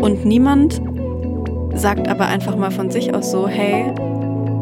Und 0.00 0.24
niemand 0.24 0.80
sagt 1.74 2.08
aber 2.08 2.26
einfach 2.26 2.56
mal 2.56 2.70
von 2.70 2.90
sich 2.90 3.14
aus 3.14 3.30
so, 3.30 3.48
hey, 3.48 3.92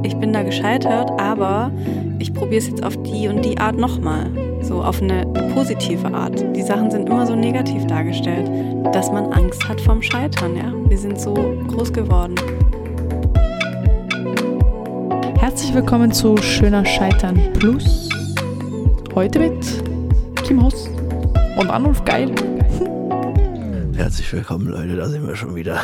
ich 0.03 0.17
bin 0.17 0.33
da 0.33 0.43
gescheitert, 0.43 1.11
aber 1.19 1.71
ich 2.19 2.33
probiere 2.33 2.59
es 2.59 2.69
jetzt 2.69 2.85
auf 2.85 2.97
die 3.03 3.29
und 3.29 3.45
die 3.45 3.59
Art 3.59 3.77
nochmal. 3.77 4.31
So 4.63 4.83
auf 4.83 5.03
eine 5.03 5.27
positive 5.55 6.13
Art. 6.15 6.45
Die 6.57 6.63
Sachen 6.63 6.91
sind 6.91 7.09
immer 7.09 7.27
so 7.27 7.35
negativ 7.35 7.87
dargestellt, 7.87 8.51
dass 8.93 9.11
man 9.11 9.33
Angst 9.33 9.69
hat 9.69 9.81
vom 9.81 10.01
Scheitern, 10.01 10.57
ja. 10.57 10.73
Wir 10.89 10.99
sind 10.99 11.21
so 11.21 11.35
groß 11.69 11.93
geworden. 11.93 12.35
Herzlich 15.39 15.75
willkommen 15.75 16.13
zu 16.13 16.37
Schöner 16.39 16.85
Scheitern 16.87 17.39
Plus. 17.59 18.09
Heute 19.15 19.39
mit 19.39 19.83
Kim 20.45 20.63
Hoss 20.63 20.89
und 21.59 21.71
Arnulf 21.71 22.05
Geil. 22.05 22.31
Herzlich 24.05 24.31
willkommen, 24.35 24.69
Leute, 24.69 24.97
da 24.97 25.09
sind 25.09 25.27
wir 25.27 25.35
schon 25.35 25.55
wieder. 25.55 25.81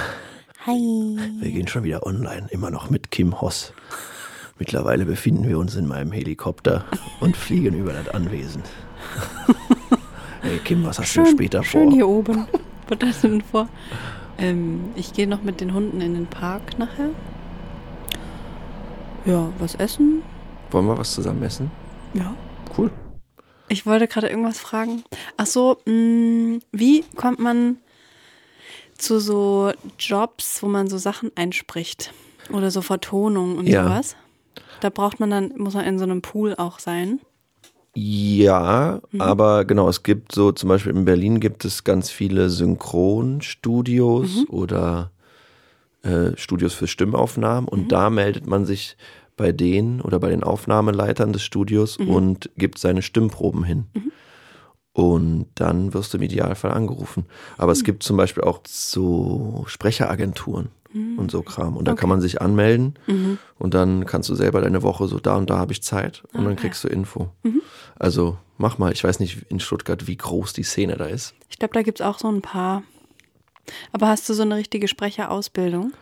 Hi. 0.66 1.16
Wir 1.40 1.50
gehen 1.52 1.66
schon 1.66 1.84
wieder 1.84 2.04
online, 2.04 2.48
immer 2.50 2.70
noch 2.70 2.90
mit 2.90 3.10
Kim 3.10 3.40
Hoss. 3.40 3.72
Mittlerweile 4.58 5.06
befinden 5.06 5.48
wir 5.48 5.58
uns 5.58 5.74
in 5.74 5.86
meinem 5.86 6.12
Helikopter 6.12 6.84
und 7.20 7.34
fliegen 7.34 7.74
über 7.78 7.95
das 7.95 8.10
Anwesen. 8.10 8.62
Hey 10.42 10.59
Kim, 10.59 10.84
was 10.84 10.98
hast 10.98 11.09
Schön, 11.09 11.24
du 11.24 11.30
später 11.30 11.64
schön 11.64 11.84
vor? 11.84 11.92
hier 11.95 12.09
oben. 12.09 12.46
Was 12.88 12.98
hast 13.02 13.24
du 13.24 13.28
denn 13.28 13.40
vor? 13.40 13.70
Ähm, 14.37 14.90
ich 14.96 15.14
gehe 15.14 15.26
noch 15.26 15.42
mit 15.42 15.62
den 15.62 15.73
Hunden 15.73 16.02
in 16.02 16.12
den 16.12 16.26
Park 16.26 16.78
nachher. 16.78 17.09
Ja, 19.24 19.50
was 19.59 19.76
essen? 19.76 20.23
Wollen 20.70 20.84
wir 20.88 20.98
was 20.98 21.14
zusammen 21.14 21.42
essen? 21.42 21.70
Ja. 22.12 22.34
Cool. 22.76 22.90
Ich 23.68 23.87
wollte 23.87 24.06
gerade 24.09 24.28
irgendwas 24.28 24.59
fragen. 24.59 25.04
Ach 25.38 25.46
so, 25.46 25.78
mh, 25.87 26.59
wie 26.70 27.02
kommt 27.16 27.38
man 27.38 27.78
zu 29.00 29.18
so 29.20 29.72
Jobs, 29.98 30.62
wo 30.62 30.68
man 30.68 30.88
so 30.88 30.98
Sachen 30.98 31.30
einspricht? 31.34 32.12
Oder 32.52 32.70
so 32.70 32.82
Vertonung 32.82 33.59
und 33.59 33.68
Ja. 33.68 33.84
sowas? 33.84 34.16
Da 34.80 34.90
braucht 34.90 35.20
man 35.20 35.30
dann, 35.30 35.52
muss 35.56 35.74
man 35.74 35.84
in 35.84 35.98
so 35.98 36.04
einem 36.04 36.23
Pool 36.23 36.54
auch 36.56 36.79
sein. 36.79 37.21
Ja, 37.95 39.01
Mhm. 39.10 39.21
aber 39.21 39.65
genau, 39.65 39.88
es 39.88 40.02
gibt 40.02 40.32
so, 40.32 40.52
zum 40.52 40.68
Beispiel 40.68 40.93
in 40.95 41.04
Berlin 41.04 41.40
gibt 41.40 41.65
es 41.65 41.82
ganz 41.84 42.10
viele 42.10 42.48
Synchronstudios 42.48 44.37
Mhm. 44.43 44.46
oder 44.48 45.10
äh, 46.02 46.37
Studios 46.37 46.73
für 46.73 46.87
Stimmaufnahmen 46.87 47.68
und 47.68 47.82
Mhm. 47.84 47.88
da 47.88 48.09
meldet 48.10 48.46
man 48.46 48.65
sich 48.65 48.96
bei 49.37 49.52
denen 49.52 50.01
oder 50.01 50.18
bei 50.18 50.30
den 50.30 50.43
Aufnahmeleitern 50.43 51.32
des 51.32 51.43
Studios 51.43 51.98
Mhm. 51.98 52.09
und 52.09 52.51
gibt 52.56 52.78
seine 52.78 53.02
Stimmproben 53.02 53.65
hin. 53.65 53.84
Und 55.01 55.46
dann 55.54 55.95
wirst 55.95 56.12
du 56.12 56.18
im 56.18 56.23
Idealfall 56.24 56.73
angerufen. 56.73 57.24
Aber 57.56 57.68
Mhm. 57.68 57.73
es 57.73 57.84
gibt 57.84 58.02
zum 58.02 58.16
Beispiel 58.16 58.43
auch 58.45 58.60
so 58.66 59.65
Sprecheragenturen 59.66 60.68
und 61.16 61.30
so 61.30 61.43
Kram. 61.43 61.76
Und 61.76 61.87
da 61.87 61.93
Mhm. 61.93 61.95
Okay. 61.95 62.01
kann 62.01 62.09
man 62.09 62.20
sich 62.20 62.43
anmelden 62.43 62.95
Mhm. 63.06 63.38
und 63.59 63.74
dann 63.74 64.04
kannst 64.06 64.28
du 64.28 64.34
selber 64.34 64.60
deine 64.60 64.82
Woche 64.82 65.06
so 65.06 65.19
da 65.21 65.37
und 65.37 65.48
da 65.48 65.56
habe 65.59 65.72
ich 65.72 65.82
Zeit 65.82 66.22
und 66.32 66.43
dann 66.44 66.53
Okay. 66.54 66.62
kriegst 66.62 66.82
du 66.84 66.88
Info. 66.88 67.31
Mhm. 67.44 67.62
Also 67.98 68.37
mach 68.59 68.76
mal, 68.78 68.93
ich 68.93 69.04
weiß 69.04 69.21
nicht 69.21 69.47
in 69.50 69.60
Stuttgart, 69.60 70.06
wie 70.09 70.16
groß 70.16 70.53
die 70.53 70.65
Szene 70.65 70.97
da 70.97 71.04
ist. 71.06 71.34
Ich 71.48 71.59
glaube, 71.59 71.75
da 71.75 71.82
gibt 71.82 72.00
es 72.00 72.06
auch 72.06 72.19
so 72.19 72.28
ein 72.28 72.43
paar. 72.43 72.82
Aber 73.93 74.09
hast 74.09 74.28
du 74.28 74.34
so 74.34 74.43
eine 74.43 74.56
richtige 74.56 74.88
Sprecherausbildung? 74.88 75.93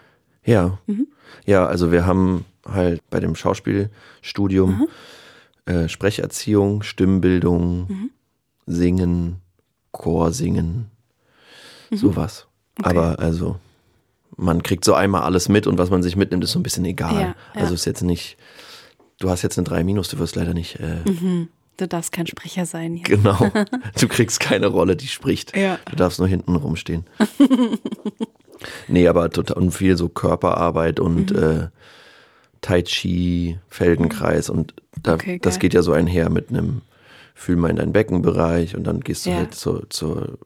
Ja. 0.45 0.79
Mhm. 0.87 1.07
Ja, 1.45 1.67
also 1.67 1.93
wir 1.93 2.07
haben 2.07 2.47
halt 2.67 3.03
bei 3.11 3.21
dem 3.21 3.35
Schauspielstudium 3.35 4.71
Mhm. 4.71 4.89
äh, 5.67 5.89
Sprecherziehung, 5.89 6.83
Stimmbildung, 6.83 8.11
Singen, 8.69 9.41
Chorsingen, 9.93 10.91
sowas. 11.91 12.47
Mhm. 12.79 12.85
Okay. 12.85 12.91
Aber 12.97 13.19
also 13.19 13.57
man 14.37 14.63
kriegt 14.63 14.85
so 14.85 14.95
einmal 14.95 15.23
alles 15.23 15.49
mit 15.49 15.67
und 15.67 15.79
was 15.79 15.91
man 15.91 16.03
sich 16.03 16.15
mitnimmt, 16.15 16.45
ist 16.45 16.53
so 16.53 16.59
ein 16.61 16.63
bisschen 16.63 16.85
egal. 16.85 17.15
Ja, 17.15 17.21
ja. 17.21 17.35
Also 17.55 17.75
ist 17.75 17.87
jetzt 17.87 18.03
nicht, 18.03 18.37
du 19.19 19.31
hast 19.31 19.43
jetzt 19.43 19.59
eine 19.59 19.65
3 19.67 19.83
Minus, 19.85 20.09
du 20.09 20.19
wirst 20.19 20.37
leider 20.37 20.55
nicht, 20.55 20.79
äh, 20.81 20.99
Mhm. 21.09 21.49
Du 21.77 21.87
darfst 21.87 22.11
kein 22.11 22.27
Sprecher 22.27 22.67
sein 22.67 22.95
hier. 22.95 23.05
genau, 23.17 23.39
du 24.01 24.09
kriegst 24.09 24.41
keine 24.41 24.67
Rolle, 24.67 24.97
die 24.97 25.07
spricht. 25.07 25.57
Ja. 25.57 25.79
Du 25.89 25.95
darfst 25.95 26.19
nur 26.19 26.27
hinten 26.27 26.57
rumstehen. 26.57 27.05
nee, 28.89 29.07
aber 29.09 29.31
total 29.31 29.57
und 29.59 29.71
viel 29.73 29.97
so 29.97 30.09
Körperarbeit 30.09 31.01
und 31.01 31.31
Mhm. 31.33 31.39
äh, 31.39 31.69
Tai 32.61 32.83
Chi, 32.83 33.59
Feldenkreis 33.69 34.51
und 34.51 34.75
da, 35.01 35.15
Okay, 35.15 35.39
das 35.41 35.61
geht 35.61 35.73
ja 35.75 35.83
so 35.83 35.93
einher 35.93 36.29
mit 36.31 36.51
einem 36.51 36.83
Fühl 37.41 37.55
mal 37.57 37.71
in 37.71 37.77
deinen 37.77 37.93
Beckenbereich 37.93 38.77
und 38.77 38.83
dann 38.85 38.99
gehst 39.01 39.25
du 39.25 39.31
Ja. 39.31 39.37
halt 39.37 39.55
zur, 39.55 39.89
zur 39.91 40.39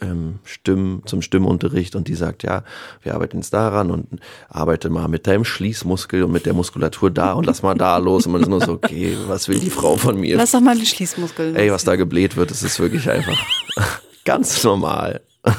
ähm, 0.00 0.40
Stimm, 0.44 1.02
zum 1.06 1.22
Stimmunterricht 1.22 1.94
und 1.94 2.08
die 2.08 2.14
sagt, 2.16 2.42
ja, 2.42 2.64
wir 3.02 3.14
arbeiten 3.14 3.36
jetzt 3.36 3.52
daran 3.54 3.90
und 3.92 4.18
arbeite 4.48 4.90
mal 4.90 5.06
mit 5.06 5.26
deinem 5.28 5.44
Schließmuskel 5.44 6.24
und 6.24 6.32
mit 6.32 6.46
der 6.46 6.54
Muskulatur 6.54 7.10
da 7.12 7.34
und 7.34 7.46
lass 7.46 7.62
mal 7.62 7.74
da 7.74 7.96
los 7.98 8.26
und 8.26 8.32
man 8.32 8.40
ist 8.42 8.48
nur 8.48 8.60
so, 8.60 8.72
okay, 8.72 9.16
was 9.28 9.46
will 9.48 9.60
die 9.60 9.70
Frau 9.70 9.96
von 9.96 10.18
mir? 10.18 10.36
Lass 10.38 10.50
doch 10.50 10.60
mal 10.60 10.76
die 10.76 10.86
Schließmuskeln. 10.86 11.54
Ey, 11.54 11.70
was 11.70 11.84
da 11.84 11.94
gebläht 11.94 12.36
wird, 12.36 12.50
das 12.50 12.62
ist 12.64 12.80
wirklich 12.80 13.08
einfach 13.08 13.38
ganz 14.24 14.64
normal. 14.64 15.20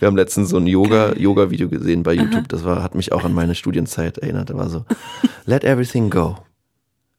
Wir 0.00 0.06
haben 0.08 0.16
letztens 0.16 0.50
so 0.50 0.56
ein 0.58 0.66
Yoga, 0.66 1.14
Yoga-Video 1.16 1.68
gesehen 1.68 2.02
bei 2.02 2.14
YouTube. 2.14 2.48
Das 2.48 2.64
war, 2.64 2.82
hat 2.82 2.94
mich 2.94 3.12
auch 3.12 3.24
an 3.24 3.34
meine 3.34 3.54
Studienzeit 3.54 4.16
erinnert. 4.18 4.48
Da 4.50 4.54
war 4.56 4.70
so, 4.70 4.84
let 5.44 5.64
everything 5.64 6.08
go. 6.10 6.36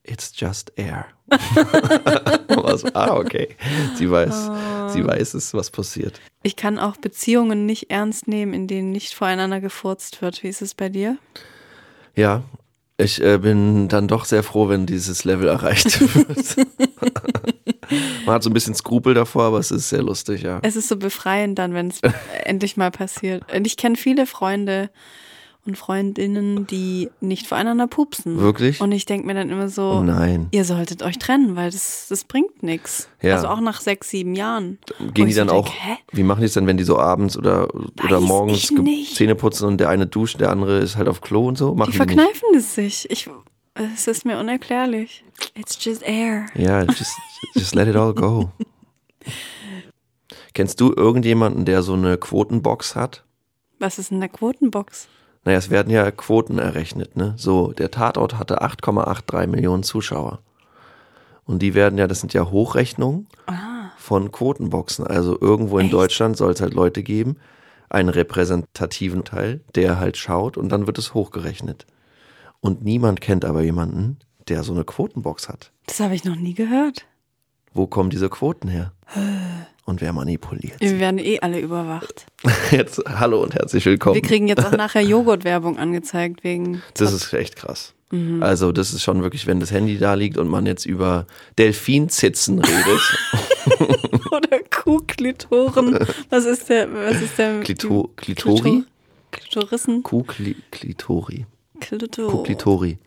It's 0.10 0.34
just 0.36 0.72
air. 0.76 1.06
So, 2.78 2.88
ah, 2.94 3.16
okay. 3.16 3.56
Sie 3.96 4.10
weiß, 4.10 4.94
sie 4.94 5.06
weiß 5.06 5.34
es, 5.34 5.54
was 5.54 5.72
passiert. 5.72 6.22
Ich 6.44 6.56
kann 6.56 6.78
auch 6.78 6.98
Beziehungen 6.98 7.66
nicht 7.66 7.90
ernst 7.90 8.28
nehmen, 8.28 8.54
in 8.54 8.68
denen 8.68 8.92
nicht 8.92 9.14
voreinander 9.14 9.60
gefurzt 9.60 10.22
wird. 10.22 10.44
Wie 10.44 10.48
ist 10.48 10.62
es 10.62 10.76
bei 10.76 10.90
dir? 10.90 11.18
Ja, 12.16 12.44
ich 12.98 13.24
äh, 13.24 13.38
bin 13.38 13.88
dann 13.88 14.08
doch 14.08 14.26
sehr 14.26 14.44
froh, 14.44 14.70
wenn 14.70 14.86
dieses 14.86 15.24
Level 15.24 15.48
erreicht 15.48 16.00
wird. 16.16 16.68
Man 18.26 18.36
hat 18.36 18.44
so 18.44 18.50
ein 18.50 18.54
bisschen 18.54 18.76
Skrupel 18.76 19.14
davor, 19.14 19.46
aber 19.46 19.60
es 19.60 19.72
ist 19.72 19.90
sehr 19.90 20.04
lustig, 20.04 20.44
ja. 20.44 20.60
Es 20.62 20.76
ist 20.76 20.90
so 20.90 20.98
befreiend 20.98 21.58
dann, 21.58 21.74
wenn 21.74 21.88
es 21.88 22.02
endlich 22.44 22.78
mal 22.78 22.92
passiert. 22.92 23.52
Und 23.54 23.66
ich 23.66 23.78
kenne 23.78 23.96
viele 23.96 24.28
Freunde 24.28 24.92
und 25.70 25.78
Freundinnen, 25.78 26.68
die 26.68 27.10
nicht 27.22 27.48
voreinander 27.48 27.88
pupsen. 27.88 28.40
Wirklich? 28.40 28.82
Und 28.82 28.92
ich 28.92 29.06
denke 29.06 29.26
mir 29.28 29.34
dann 29.34 29.50
immer 29.50 29.70
so, 29.70 30.00
Oh 30.00 30.04
nein. 30.04 30.48
ihr 30.52 30.66
solltet 30.66 31.02
euch 31.04 31.18
trennen, 31.20 31.56
weil 31.56 31.72
das, 31.72 32.08
das 32.10 32.26
bringt 32.26 32.62
nichts. 32.64 33.08
Ja. 33.22 33.36
Also 33.36 33.48
auch 33.48 33.62
nach 33.62 33.80
sechs, 33.82 34.10
sieben 34.10 34.36
Jahren. 34.36 34.80
Gehen 35.14 35.28
die 35.28 35.34
so 35.34 35.42
dann 35.42 35.50
auch, 35.50 35.66
denk, 35.66 35.80
hä? 35.80 35.98
wie 36.12 36.24
machen 36.24 36.42
die 36.42 36.48
es 36.48 36.54
denn, 36.54 36.68
wenn 36.68 36.78
die 36.78 36.84
so 36.84 37.00
abends 37.00 37.38
oder, 37.38 37.68
oder 38.04 38.20
morgens. 38.20 38.72
Zähne 39.14 39.36
putzen 39.36 39.68
und 39.68 39.78
der 39.78 39.90
eine 39.90 40.08
duscht, 40.08 40.40
der 40.42 40.50
andere 40.52 40.80
ist 40.80 40.98
halt 40.98 41.08
auf 41.08 41.22
Klo 41.22 41.48
und 41.48 41.58
so? 41.58 41.74
Machen 41.76 41.92
Die 41.92 41.98
verkneifen 41.98 42.50
es 42.56 42.76
sich. 42.76 43.10
Ich, 43.10 43.30
es 43.96 44.08
ist 44.08 44.26
mir 44.26 44.40
unerklärlich. 44.40 45.24
It's 45.56 45.78
just 45.84 46.02
air. 46.04 46.48
Ja, 46.56 46.84
just, 46.84 47.14
just 47.56 47.76
let 47.76 47.88
it 47.88 47.96
all 47.96 48.14
go. 48.14 48.52
Kennst 50.54 50.82
du 50.82 50.94
irgendjemanden, 50.94 51.66
der 51.66 51.84
so 51.84 51.94
eine 51.94 52.18
Quotenbox 52.18 52.96
hat? 52.96 53.24
Was 53.80 53.98
ist 54.00 54.12
in 54.12 54.20
der 54.20 54.30
Quotenbox? 54.30 55.08
Naja, 55.46 55.58
es 55.58 55.70
werden 55.70 55.92
ja 55.92 56.10
Quoten 56.12 56.60
errechnet, 56.60 57.16
ne? 57.16 57.34
So, 57.38 57.72
der 57.72 57.92
Tatort 57.92 58.38
hatte 58.38 58.62
8,83 58.62 59.48
Millionen 59.48 59.84
Zuschauer. 59.84 60.40
Und 61.46 61.62
die 61.62 61.74
werden 61.74 61.98
ja, 61.98 62.08
das 62.08 62.20
sind 62.20 62.34
ja 62.34 62.52
Hochrechnungen 62.52 63.28
Ah, 63.48 63.90
von 63.98 64.32
Quotenboxen. 64.32 65.08
Also 65.08 65.38
irgendwo 65.40 65.80
in 65.80 65.86
Echt? 65.86 65.94
Deutschland 65.94 66.38
soll 66.38 66.52
es 66.52 66.62
halt 66.62 66.74
Leute 66.74 67.02
geben, 67.02 67.38
einen 67.90 68.10
repräsentativen 68.10 69.24
Teil, 69.24 69.62
der 69.76 70.00
halt 70.00 70.18
schaut 70.18 70.58
und 70.58 70.70
dann 70.70 70.86
wird 70.86 70.98
es 71.00 71.14
hochgerechnet. 71.16 71.88
Und 72.60 72.84
niemand 72.84 73.22
kennt 73.22 73.46
aber 73.46 73.62
jemanden, 73.64 74.20
der 74.48 74.64
so 74.64 74.74
eine 74.74 74.84
Quotenbox 74.84 75.48
hat. 75.50 75.72
das 75.88 76.00
habe 76.02 76.14
ich 76.14 76.24
noch 76.26 76.36
nie 76.36 76.54
gehört. 76.54 77.06
Wo 77.74 77.88
kommen 77.88 78.10
diese 78.10 78.30
Quoten 78.30 78.68
her? 78.68 78.94
Und 79.86 80.02
wer 80.02 80.14
manipuliert 80.14 80.80
Wir 80.80 81.00
werden 81.00 81.20
eh 81.20 81.40
alle 81.40 81.60
überwacht. 81.60 82.26
Jetzt, 82.72 83.02
hallo 83.08 83.42
und 83.42 83.56
herzlich 83.56 83.86
willkommen. 83.86 84.16
Wir 84.16 84.22
kriegen 84.22 84.48
jetzt 84.48 84.64
auch 84.66 84.72
nachher 84.78 85.02
Joghurtwerbung 85.02 85.78
angezeigt 85.78 86.44
wegen. 86.44 86.82
Das 86.96 87.12
ist 87.12 87.34
echt 87.34 87.56
krass. 87.56 87.94
Mhm. 88.12 88.42
Also 88.42 88.72
das 88.72 88.94
ist 88.94 89.04
schon 89.04 89.22
wirklich, 89.22 89.48
wenn 89.48 89.60
das 89.60 89.72
Handy 89.72 89.98
da 89.98 90.14
liegt 90.14 90.38
und 90.38 90.48
man 90.48 90.66
jetzt 90.66 90.86
über 90.86 91.26
Delfinzitzen 91.58 92.60
redet. 92.60 93.02
Oder 94.32 94.60
Kuhklitoren. 94.70 96.00
Was 96.30 96.46
ist 96.46 96.70
der? 96.70 96.92
Was 96.94 97.22
ist 97.22 97.38
der? 97.38 97.60
Klito, 97.62 98.12
Klitori? 98.16 98.84
Klitorissen. 99.32 100.04
Kuh-Klitori. 100.04 101.46
Klito. 101.80 102.28
Kuglitori. 102.30 102.98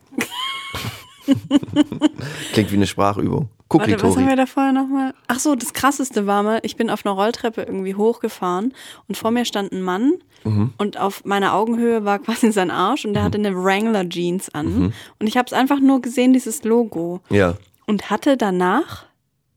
Klingt 2.53 2.71
wie 2.71 2.75
eine 2.75 2.87
Sprachübung. 2.87 3.49
Warte, 3.73 4.01
was 4.01 4.15
haben 4.15 4.27
wir 4.27 4.35
da 4.35 4.45
vorher 4.45 4.71
nochmal? 4.71 5.13
Ach 5.27 5.39
so, 5.39 5.55
das 5.55 5.73
krasseste 5.73 6.27
war 6.27 6.43
mal, 6.43 6.59
ich 6.63 6.75
bin 6.75 6.89
auf 6.89 7.05
einer 7.05 7.15
Rolltreppe 7.15 7.61
irgendwie 7.63 7.95
hochgefahren 7.95 8.73
und 9.07 9.17
vor 9.17 9.31
mir 9.31 9.45
stand 9.45 9.71
ein 9.71 9.81
Mann 9.81 10.13
Mhm. 10.45 10.73
und 10.77 10.99
auf 10.99 11.23
meiner 11.23 11.53
Augenhöhe 11.53 12.03
war 12.03 12.19
quasi 12.19 12.51
sein 12.51 12.69
Arsch 12.69 13.05
und 13.05 13.13
der 13.13 13.23
hatte 13.23 13.37
eine 13.37 13.55
Wrangler 13.55 14.07
Jeans 14.09 14.53
an. 14.53 14.93
Und 15.17 15.27
ich 15.27 15.37
habe 15.37 15.45
es 15.45 15.53
einfach 15.53 15.79
nur 15.79 16.01
gesehen, 16.01 16.33
dieses 16.33 16.65
Logo. 16.65 17.21
Ja. 17.29 17.55
Und 17.87 18.09
hatte 18.09 18.35
danach, 18.35 19.05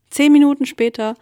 zehn 0.09 0.31
Minuten 0.31 0.65
später, 0.65 1.15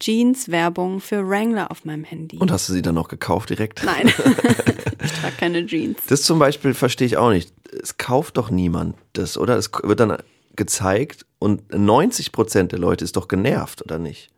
Jeans-Werbung 0.00 1.00
für 1.00 1.28
Wrangler 1.28 1.70
auf 1.70 1.84
meinem 1.84 2.04
Handy. 2.04 2.38
Und 2.38 2.50
hast 2.50 2.68
du 2.68 2.72
sie 2.72 2.82
dann 2.82 2.94
noch 2.94 3.08
gekauft 3.08 3.50
direkt? 3.50 3.84
Nein, 3.84 4.08
ich 5.04 5.12
trage 5.12 5.36
keine 5.38 5.66
Jeans. 5.66 5.98
Das 6.08 6.22
zum 6.22 6.38
Beispiel 6.38 6.74
verstehe 6.74 7.06
ich 7.06 7.16
auch 7.16 7.30
nicht. 7.30 7.52
Es 7.82 7.96
kauft 7.98 8.38
doch 8.38 8.50
niemand 8.50 8.96
das, 9.12 9.36
oder? 9.38 9.56
Es 9.56 9.70
wird 9.82 10.00
dann 10.00 10.16
gezeigt 10.56 11.26
und 11.40 11.72
90 11.74 12.30
Prozent 12.30 12.70
der 12.70 12.78
Leute 12.78 13.02
ist 13.04 13.16
doch 13.16 13.26
genervt, 13.26 13.82
oder 13.82 13.98
nicht? 13.98 14.30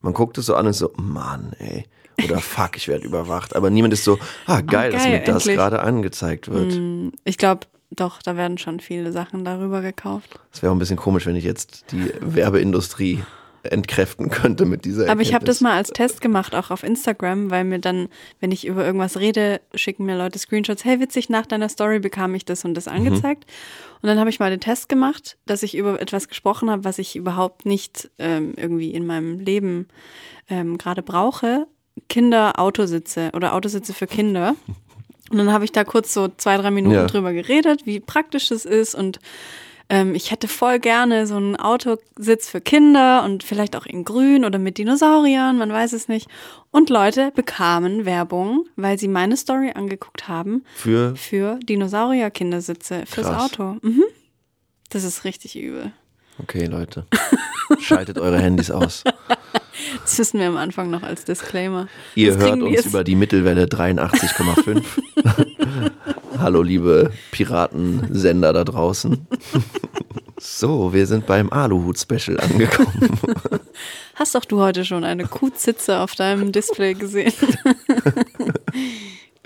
Man 0.00 0.14
guckt 0.14 0.38
es 0.38 0.46
so 0.46 0.54
an 0.54 0.64
und 0.64 0.70
ist 0.70 0.78
so, 0.78 0.90
Mann, 0.96 1.52
ey. 1.58 1.84
Oder 2.24 2.38
fuck, 2.40 2.76
ich 2.76 2.88
werde 2.88 3.04
überwacht. 3.04 3.54
Aber 3.54 3.70
niemand 3.70 3.92
ist 3.92 4.02
so, 4.02 4.18
ah, 4.46 4.62
geil, 4.62 4.90
dass 4.90 5.04
geil, 5.04 5.20
mir 5.20 5.24
das 5.24 5.44
gerade 5.44 5.80
angezeigt 5.80 6.50
wird. 6.50 7.12
Ich 7.24 7.36
glaube, 7.36 7.66
doch, 7.90 8.22
da 8.22 8.36
werden 8.36 8.56
schon 8.56 8.80
viele 8.80 9.12
Sachen 9.12 9.44
darüber 9.44 9.82
gekauft. 9.82 10.40
Es 10.52 10.62
wäre 10.62 10.72
auch 10.72 10.76
ein 10.76 10.78
bisschen 10.78 10.96
komisch, 10.96 11.26
wenn 11.26 11.36
ich 11.36 11.44
jetzt 11.44 11.92
die 11.92 12.10
Werbeindustrie 12.20 13.22
entkräften 13.62 14.30
könnte 14.30 14.64
mit 14.64 14.84
dieser 14.84 15.10
Aber 15.10 15.20
ich 15.20 15.34
habe 15.34 15.44
das 15.44 15.56
Erkenntnis. 15.56 15.60
mal 15.60 15.76
als 15.76 15.88
Test 15.90 16.20
gemacht, 16.20 16.54
auch 16.54 16.70
auf 16.70 16.82
Instagram, 16.82 17.50
weil 17.50 17.64
mir 17.64 17.78
dann, 17.78 18.08
wenn 18.40 18.52
ich 18.52 18.66
über 18.66 18.84
irgendwas 18.84 19.18
rede, 19.18 19.60
schicken 19.74 20.06
mir 20.06 20.16
Leute 20.16 20.38
Screenshots, 20.38 20.84
hey 20.84 20.98
witzig, 21.00 21.28
nach 21.28 21.46
deiner 21.46 21.68
Story 21.68 21.98
bekam 21.98 22.34
ich 22.34 22.44
das 22.44 22.64
und 22.64 22.74
das 22.74 22.88
angezeigt. 22.88 23.44
Und 24.02 24.06
dann 24.08 24.18
habe 24.18 24.30
ich 24.30 24.40
mal 24.40 24.50
den 24.50 24.60
Test 24.60 24.88
gemacht, 24.88 25.36
dass 25.46 25.62
ich 25.62 25.76
über 25.76 26.00
etwas 26.00 26.28
gesprochen 26.28 26.70
habe, 26.70 26.84
was 26.84 26.98
ich 26.98 27.16
überhaupt 27.16 27.66
nicht 27.66 28.10
ähm, 28.18 28.54
irgendwie 28.56 28.92
in 28.92 29.04
meinem 29.06 29.38
Leben 29.38 29.88
ähm, 30.48 30.78
gerade 30.78 31.02
brauche. 31.02 31.66
Kinder-Autositze 32.08 33.30
oder 33.34 33.54
Autositze 33.54 33.92
für 33.92 34.06
Kinder. 34.06 34.54
Und 35.30 35.38
dann 35.38 35.52
habe 35.52 35.64
ich 35.64 35.70
da 35.70 35.84
kurz 35.84 36.12
so 36.12 36.28
zwei, 36.28 36.56
drei 36.56 36.70
Minuten 36.72 36.94
Ja. 36.96 37.06
drüber 37.06 37.32
geredet, 37.32 37.86
wie 37.86 38.00
praktisch 38.00 38.48
das 38.48 38.64
ist 38.64 38.96
und 38.96 39.20
ähm, 39.90 40.14
ich 40.14 40.30
hätte 40.30 40.48
voll 40.48 40.78
gerne 40.78 41.26
so 41.26 41.36
einen 41.36 41.56
Autositz 41.56 42.48
für 42.48 42.60
Kinder 42.60 43.24
und 43.24 43.42
vielleicht 43.42 43.76
auch 43.76 43.84
in 43.84 44.04
grün 44.04 44.44
oder 44.44 44.58
mit 44.58 44.78
Dinosauriern, 44.78 45.58
man 45.58 45.72
weiß 45.72 45.92
es 45.92 46.08
nicht. 46.08 46.28
Und 46.70 46.88
Leute 46.88 47.32
bekamen 47.34 48.04
Werbung, 48.04 48.66
weil 48.76 48.98
sie 48.98 49.08
meine 49.08 49.36
Story 49.36 49.72
angeguckt 49.74 50.28
haben 50.28 50.64
Für, 50.74 51.16
für 51.16 51.58
Dinosaurier-Kindersitze 51.64 53.04
fürs 53.06 53.26
Krass. 53.26 53.52
Auto. 53.52 53.76
Mhm. 53.82 54.04
Das 54.88 55.04
ist 55.04 55.24
richtig 55.24 55.58
übel. 55.58 55.92
okay, 56.38 56.64
Leute, 56.66 57.06
schaltet 57.80 58.18
eure 58.18 58.40
Handys 58.40 58.70
aus. 58.70 59.04
Das 60.02 60.18
wissen 60.18 60.40
wir 60.40 60.48
am 60.48 60.56
Anfang 60.56 60.90
noch 60.90 61.02
als 61.02 61.24
Disclaimer. 61.24 61.88
Ihr 62.14 62.34
Das 62.34 62.42
hört 62.42 62.62
uns 62.62 62.86
über 62.86 63.04
die 63.04 63.14
Mittelwelle 63.16 63.64
83,5. 63.66 64.82
Hallo, 66.38 66.62
liebe 66.62 67.12
Piratensender 67.32 68.52
da 68.52 68.64
draußen. 68.64 69.26
So, 70.38 70.92
wir 70.94 71.06
sind 71.06 71.26
beim 71.26 71.50
Aluhut-Special 71.50 72.40
angekommen. 72.40 73.18
Hast 74.14 74.34
doch 74.34 74.46
du 74.46 74.60
heute 74.60 74.86
schon 74.86 75.04
eine 75.04 75.26
Kuhzitze 75.26 75.98
auf 76.00 76.14
deinem 76.14 76.50
Display 76.52 76.94
gesehen? 76.94 77.32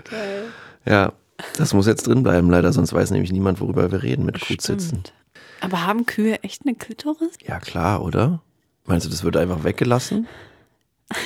Geil. 0.04 0.44
Ja, 0.86 1.12
das 1.56 1.74
muss 1.74 1.86
jetzt 1.86 2.06
drin 2.06 2.22
bleiben, 2.22 2.48
leider, 2.48 2.72
sonst 2.72 2.92
weiß 2.92 3.10
nämlich 3.10 3.32
niemand, 3.32 3.60
worüber 3.60 3.90
wir 3.90 4.04
reden 4.04 4.24
mit 4.24 4.40
Kuhsitzen. 4.40 4.80
Stimmt. 4.80 5.12
Aber 5.60 5.84
haben 5.84 6.06
Kühe 6.06 6.40
echt 6.42 6.62
eine 6.64 6.76
Klitoris? 6.76 7.32
Ja, 7.44 7.58
klar, 7.58 8.02
oder? 8.02 8.40
Meinst 8.86 9.06
du, 9.06 9.10
das 9.10 9.24
wird 9.24 9.36
einfach 9.36 9.64
weggelassen? 9.64 10.26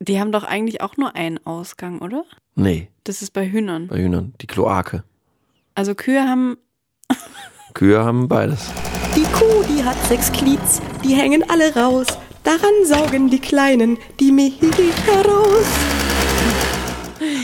Die 0.00 0.20
haben 0.20 0.32
doch 0.32 0.44
eigentlich 0.44 0.80
auch 0.82 0.96
nur 0.98 1.16
einen 1.16 1.38
Ausgang, 1.46 2.00
oder? 2.00 2.24
Nee, 2.56 2.88
Das 3.04 3.22
ist 3.22 3.32
bei 3.32 3.48
Hühnern. 3.50 3.86
bei 3.88 3.96
Hühnern. 3.98 4.34
Die 4.40 4.46
Kloake. 4.46 5.02
Also 5.74 5.94
Kühe 5.94 6.22
haben. 6.28 6.58
Kühe 7.74 8.04
haben 8.04 8.28
beides. 8.28 8.70
Die 9.16 9.24
Kuh, 9.24 9.62
die 9.68 9.82
hat 9.82 9.96
sechs 10.06 10.30
Glieds, 10.32 10.82
die 11.02 11.14
hängen 11.14 11.48
alle 11.48 11.74
raus. 11.74 12.06
Daran 12.42 12.84
saugen 12.84 13.30
die 13.30 13.38
Kleinen 13.40 13.96
die 14.20 14.30
Milch 14.30 14.60
heraus. 15.06 15.64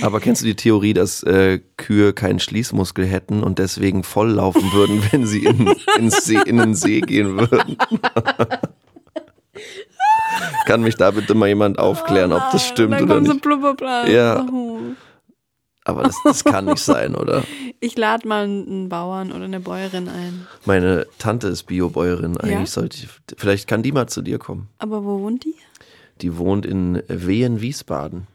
Aber 0.02 0.20
kennst 0.20 0.42
du 0.42 0.46
die 0.46 0.54
Theorie, 0.56 0.94
dass 0.94 1.22
äh, 1.22 1.60
Kühe 1.76 2.12
keinen 2.12 2.38
Schließmuskel 2.40 3.06
hätten 3.06 3.42
und 3.42 3.58
deswegen 3.58 4.02
volllaufen 4.02 4.72
würden, 4.72 5.02
wenn 5.10 5.26
sie 5.26 5.44
in, 5.44 5.74
ins 5.98 6.24
See, 6.24 6.40
in 6.44 6.56
den 6.58 6.74
See 6.74 7.00
gehen 7.00 7.38
würden? 7.38 7.76
Kann 10.66 10.82
mich 10.82 10.94
da 10.96 11.10
bitte 11.10 11.34
mal 11.34 11.48
jemand 11.48 11.78
aufklären, 11.78 12.32
ob 12.32 12.42
das 12.52 12.66
stimmt 12.66 12.94
Dann 12.94 13.04
oder 13.04 13.14
kommt 13.14 13.26
so 13.26 13.32
nicht? 13.34 13.42
Blubberblas. 13.42 14.08
Ja. 14.08 14.46
Aber 15.84 16.02
das, 16.04 16.16
das 16.22 16.44
kann 16.44 16.66
nicht 16.66 16.82
sein, 16.82 17.14
oder? 17.16 17.42
Ich 17.80 17.96
lade 17.96 18.28
mal 18.28 18.44
einen 18.44 18.88
Bauern 18.88 19.32
oder 19.32 19.44
eine 19.46 19.60
Bäuerin 19.60 20.08
ein. 20.08 20.46
Meine 20.66 21.06
Tante 21.18 21.48
ist 21.48 21.64
Biobäuerin. 21.64 22.36
Eigentlich 22.36 22.52
Ja? 22.60 22.66
sollte 22.66 22.98
ich, 22.98 23.08
vielleicht 23.36 23.66
kann 23.66 23.82
die 23.82 23.90
mal 23.92 24.06
zu 24.06 24.22
dir 24.22 24.38
kommen. 24.38 24.68
Aber 24.78 25.04
wo 25.04 25.20
wohnt 25.20 25.44
die? 25.44 25.54
Die 26.20 26.36
wohnt 26.36 26.66
in 26.66 27.02
Wehen-Wiesbaden. 27.08 28.26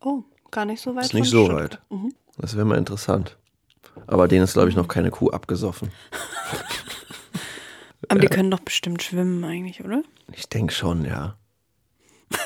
Oh, 0.00 0.22
gar 0.52 0.64
nicht 0.64 0.80
so 0.80 0.94
weit. 0.94 1.06
Ist 1.06 1.14
nicht 1.14 1.28
so 1.28 1.46
Stuttgart. 1.46 1.72
weit. 1.72 1.80
Mhm. 1.90 2.14
Das 2.38 2.54
wäre 2.56 2.64
mal 2.64 2.78
interessant. 2.78 3.36
Aber 4.06 4.28
denen 4.28 4.44
ist, 4.44 4.52
glaube 4.52 4.68
ich, 4.68 4.76
noch 4.76 4.86
keine 4.88 5.10
Kuh 5.10 5.30
abgesoffen. 5.30 5.90
Aber 8.08 8.20
die 8.20 8.28
können 8.28 8.50
doch 8.50 8.60
bestimmt 8.60 9.02
schwimmen 9.02 9.44
eigentlich, 9.44 9.82
oder? 9.84 10.02
Ich 10.32 10.48
denke 10.48 10.72
schon, 10.72 11.04
ja. 11.04 11.36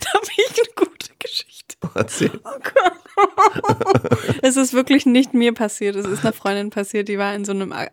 Da 0.00 0.12
habe 0.14 0.26
ich 0.36 0.48
eine 0.48 0.88
gute 0.88 1.10
Geschichte. 1.18 1.76
Erzähl. 1.94 2.40
Es 4.42 4.56
ist 4.56 4.72
wirklich 4.72 5.06
nicht 5.06 5.34
mir 5.34 5.52
passiert. 5.52 5.96
Es 5.96 6.06
ist 6.06 6.24
einer 6.24 6.32
Freundin 6.32 6.70
passiert, 6.70 7.08
die 7.08 7.18
war 7.18 7.34
in 7.34 7.44
so 7.44 7.52
einem, 7.52 7.72
äh, 7.72 7.88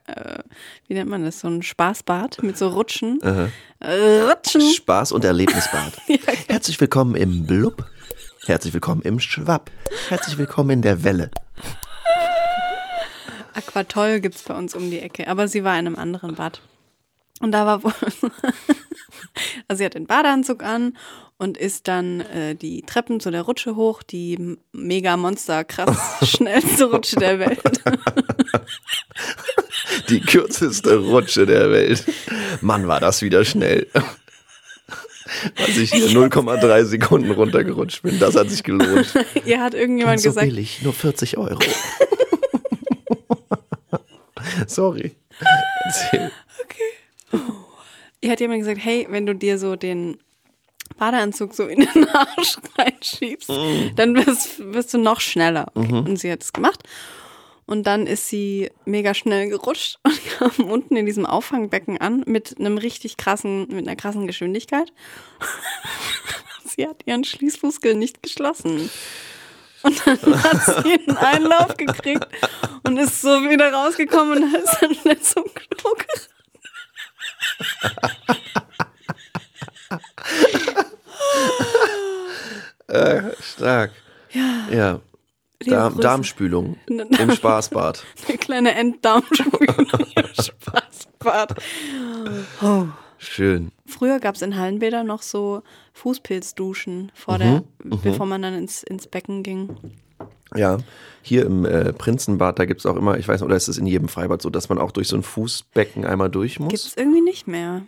wie 0.88 0.94
nennt 0.94 1.10
man 1.10 1.24
das, 1.24 1.40
so 1.40 1.48
ein 1.48 1.64
Spaßbad 1.64 2.44
mit 2.44 2.58
so 2.58 2.70
Rutschen. 2.70 3.20
Aha. 3.24 3.50
Äh, 3.80 4.22
Rutschen. 4.22 4.62
Spaß- 4.62 5.14
und 5.14 5.26
Erlebnisbad. 5.26 5.94
Ja, 6.08 6.18
genau. 6.18 6.38
Herzlich 6.48 6.80
willkommen 6.80 7.16
im 7.16 7.46
Blub. 7.46 7.86
Herzlich 8.46 8.76
willkommen 8.76 9.02
im 9.02 9.20
Schwapp. 9.20 9.72
Herzlich 10.08 10.38
willkommen 10.38 10.70
in 10.70 10.82
der 10.84 11.04
Welle. 11.04 11.32
Aquatoll 13.56 14.20
gibt's 14.20 14.44
bei 14.44 14.56
uns 14.56 14.76
um 14.76 14.92
die 14.92 15.00
Ecke, 15.00 15.28
aber 15.28 15.48
sie 15.48 15.64
war 15.64 15.74
in 15.80 15.88
einem 15.88 15.96
anderen 15.96 16.36
Bad. 16.36 16.62
Und 17.40 17.54
da 17.54 17.66
war 17.66 17.84
wohl, 17.84 17.94
also 19.68 19.80
sie 19.80 19.86
hat 19.86 19.96
den 19.96 20.06
Badeanzug 20.06 20.62
an 20.62 20.96
und 21.40 21.58
ist 21.58 21.88
dann 21.88 22.22
äh, 22.22 22.54
die 22.54 22.84
Treppen 22.84 23.20
zu 23.20 23.32
der 23.32 23.42
Rutsche 23.42 23.76
hoch, 23.76 24.04
die 24.04 24.58
mega 24.72 25.18
monster 25.18 25.64
krass 25.64 25.98
schnellste 26.22 26.86
Rutsche 26.86 27.16
der 27.16 27.40
Welt. 27.40 27.64
Die 30.10 30.22
kürzeste 30.22 30.98
Rutsche 30.98 31.48
der 31.48 31.72
Welt. 31.72 32.06
Mann, 32.62 32.88
war 32.88 33.00
das 33.00 33.24
wieder 33.24 33.44
schnell. 33.44 33.88
Was 35.58 35.70
ich 35.70 35.92
hier 35.92 36.08
0,3 36.10 36.86
Sekunden 36.86 37.32
runtergerutscht 37.32 38.04
bin, 38.04 38.20
das 38.20 38.36
hat 38.36 38.50
sich 38.50 38.64
gelohnt. 38.64 39.14
Ihr 39.46 39.62
hat 39.62 39.74
irgendjemand 39.74 40.20
so 40.22 40.30
gesagt, 40.30 40.48
billig, 40.48 40.82
nur 40.84 40.94
40 40.94 41.38
Euro. 41.38 41.60
Sorry. 44.68 45.16
Erzähl. 45.86 46.32
ihr 48.22 48.32
hat 48.32 48.40
jemand 48.40 48.60
gesagt, 48.60 48.80
hey, 48.84 49.08
wenn 49.10 49.26
du 49.26 49.34
dir 49.34 49.58
so 49.58 49.76
den 49.76 50.18
Badeanzug 50.98 51.54
so 51.54 51.66
in 51.68 51.82
den 51.82 52.08
Arsch 52.14 52.58
reinschiebst, 52.78 53.50
dann 53.96 54.16
wirst, 54.16 54.60
wirst 54.74 54.94
du 54.94 54.98
noch 54.98 55.20
schneller. 55.20 55.68
Okay. 55.74 55.92
Und 55.92 56.18
sie 56.18 56.32
hat 56.32 56.44
es 56.44 56.54
gemacht. 56.54 56.84
Und 57.68 57.88
dann 57.88 58.06
ist 58.06 58.28
sie 58.28 58.70
mega 58.86 59.14
schnell 59.14 59.50
gerutscht 59.50 60.00
und 60.04 60.20
kam 60.38 60.70
unten 60.70 60.96
in 60.96 61.06
diesem 61.06 61.26
Auffangbecken 61.26 61.98
an 62.00 62.24
mit 62.26 62.60
einem 62.60 62.78
richtig 62.78 63.18
krassen, 63.18 63.68
mit 63.70 63.88
einer 63.88 63.96
krassen 63.96 64.28
Geschwindigkeit. 64.28 64.94
sie 66.66 66.88
hat 66.88 67.02
ihren 67.06 67.24
Schließmuskel 67.24 67.96
nicht 67.96 68.22
geschlossen. 68.22 68.90
Und 69.82 70.08
dann 70.08 70.44
hat 70.44 70.84
sie 70.84 70.94
einen 70.94 71.18
Einlauf 71.18 71.78
gekriegt 71.78 72.28
und 72.84 72.98
ist 72.98 73.22
so 73.22 73.30
wieder 73.30 73.72
rausgekommen 73.72 74.44
und 74.44 74.56
ist 74.56 74.78
dann 74.82 74.96
schnell 74.96 75.20
zum 75.22 75.44
Klo 75.54 75.92
gerannt. 75.94 76.30
Äh, 82.88 83.22
stark. 83.42 83.92
Ja, 84.32 84.68
Ja. 84.72 85.02
Darm. 85.72 86.00
Darmspülung 86.00 86.78
im 86.88 87.32
Spaßbad. 87.32 88.04
Eine 88.28 88.38
kleine 88.38 88.76
Enddarmspülung 88.76 89.88
im 90.16 90.26
Spaßbad. 90.44 91.56
Oh. 92.62 92.86
Schön. 93.18 93.72
Früher 93.86 94.20
gab 94.20 94.36
es 94.36 94.42
in 94.42 94.56
Hallenbädern 94.58 95.08
noch 95.08 95.22
so 95.22 95.64
Fußpilzduschen, 95.94 97.12
vor 97.16 97.36
Mhm, 97.38 97.40
der, 97.40 97.64
bevor 98.04 98.26
man 98.26 98.42
dann 98.42 98.54
ins, 98.54 98.84
ins 98.84 99.08
Becken 99.08 99.42
ging. 99.42 99.76
Ja, 100.56 100.78
hier 101.22 101.46
im 101.46 101.66
äh, 101.66 101.92
Prinzenbad, 101.94 102.60
da 102.60 102.66
gibt 102.66 102.82
es 102.82 102.86
auch 102.86 102.96
immer, 102.96 103.18
ich 103.18 103.28
weiß 103.28 103.40
nicht, 103.42 103.46
oder 103.46 103.56
ist 103.56 103.68
es 103.68 103.78
in 103.78 103.88
jedem 103.88 104.08
Freibad 104.08 104.42
so, 104.42 104.50
dass 104.50 104.70
man 104.70 104.78
auch 104.78 104.92
durch 104.92 105.08
so 105.08 105.16
ein 105.18 105.24
Fußbecken 105.24 106.06
einmal 106.06 106.30
durch 106.30 106.60
muss? 106.60 106.70
Gibt 106.70 106.84
es 106.86 106.98
irgendwie 106.98 107.22
nicht 107.22 107.48
mehr. 107.48 107.82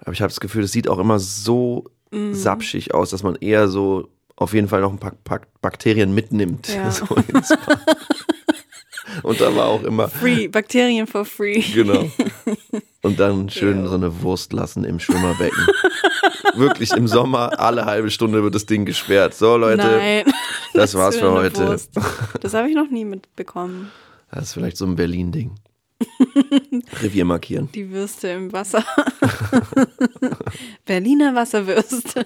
Aber 0.00 0.12
ich 0.12 0.20
habe 0.20 0.28
das 0.30 0.40
Gefühl, 0.40 0.64
es 0.64 0.72
sieht 0.72 0.88
auch 0.88 0.98
immer 0.98 1.18
so 1.18 1.84
Mhm. 2.10 2.34
sapschig 2.34 2.92
aus, 2.92 3.08
dass 3.08 3.22
man 3.22 3.36
eher 3.36 3.68
so 3.68 4.08
auf 4.36 4.54
jeden 4.54 4.68
Fall 4.68 4.80
noch 4.80 4.92
ein 4.92 4.98
paar, 4.98 5.40
Bakterien 5.60 6.14
mitnimmt. 6.14 6.68
Ja. 6.68 6.90
So. 9.12 9.28
Und 9.28 9.40
da 9.40 9.54
war 9.54 9.66
auch 9.66 9.82
immer, 9.82 10.08
Free, 10.08 10.48
Bakterien 10.48 11.06
for 11.06 11.24
free. 11.24 11.60
genau. 11.60 12.10
Und 13.02 13.18
dann 13.18 13.50
schön 13.50 13.84
Ew. 13.84 13.88
so 13.88 13.94
eine 13.96 14.22
Wurst 14.22 14.52
lassen 14.52 14.84
im 14.84 15.00
Schwimmerbecken. 15.00 15.66
Wirklich 16.54 16.92
im 16.92 17.08
Sommer, 17.08 17.58
alle 17.58 17.84
halbe 17.84 18.10
Stunde 18.10 18.42
wird 18.42 18.54
das 18.54 18.64
Ding 18.64 18.84
gesperrt. 18.84 19.34
So, 19.34 19.56
Leute, 19.56 19.82
Nein. 19.84 20.32
das 20.72 20.94
war's 20.94 21.16
für 21.16 21.32
heute. 21.32 21.66
Wurst. 21.66 21.90
Das 22.40 22.54
habe 22.54 22.68
ich 22.68 22.76
noch 22.76 22.88
nie 22.88 23.04
mitbekommen. 23.04 23.90
Das 24.30 24.44
ist 24.44 24.54
vielleicht 24.54 24.76
so 24.76 24.86
ein 24.86 24.94
Berlin-Ding. 24.96 25.52
Revier 27.02 27.24
markieren. 27.24 27.68
Die 27.74 27.90
Würste 27.90 28.28
im 28.28 28.52
Wasser. 28.52 28.84
Berliner 30.84 31.34
Wasserwürste. 31.34 32.24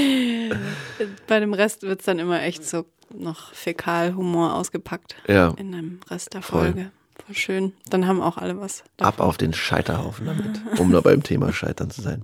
Bei 1.26 1.40
dem 1.40 1.52
Rest 1.54 1.82
wird 1.82 2.00
es 2.00 2.06
dann 2.06 2.18
immer 2.18 2.42
echt 2.42 2.64
so 2.68 2.86
noch 3.14 3.52
Fäkalhumor 3.54 4.54
ausgepackt. 4.54 5.16
Ja, 5.26 5.48
In 5.56 5.74
einem 5.74 6.00
Rest 6.08 6.34
der 6.34 6.42
Voll. 6.42 6.60
Folge. 6.72 6.90
Voll 7.26 7.34
schön. 7.34 7.72
Dann 7.88 8.06
haben 8.06 8.20
auch 8.22 8.36
alle 8.38 8.58
was. 8.60 8.84
ab 9.00 9.20
auf 9.20 9.36
den 9.36 9.52
Scheiterhaufen 9.52 10.26
damit, 10.26 10.60
um 10.78 10.90
da 10.92 11.00
beim 11.00 11.22
Thema 11.22 11.52
Scheitern 11.52 11.90
zu 11.90 12.02
sein. 12.02 12.22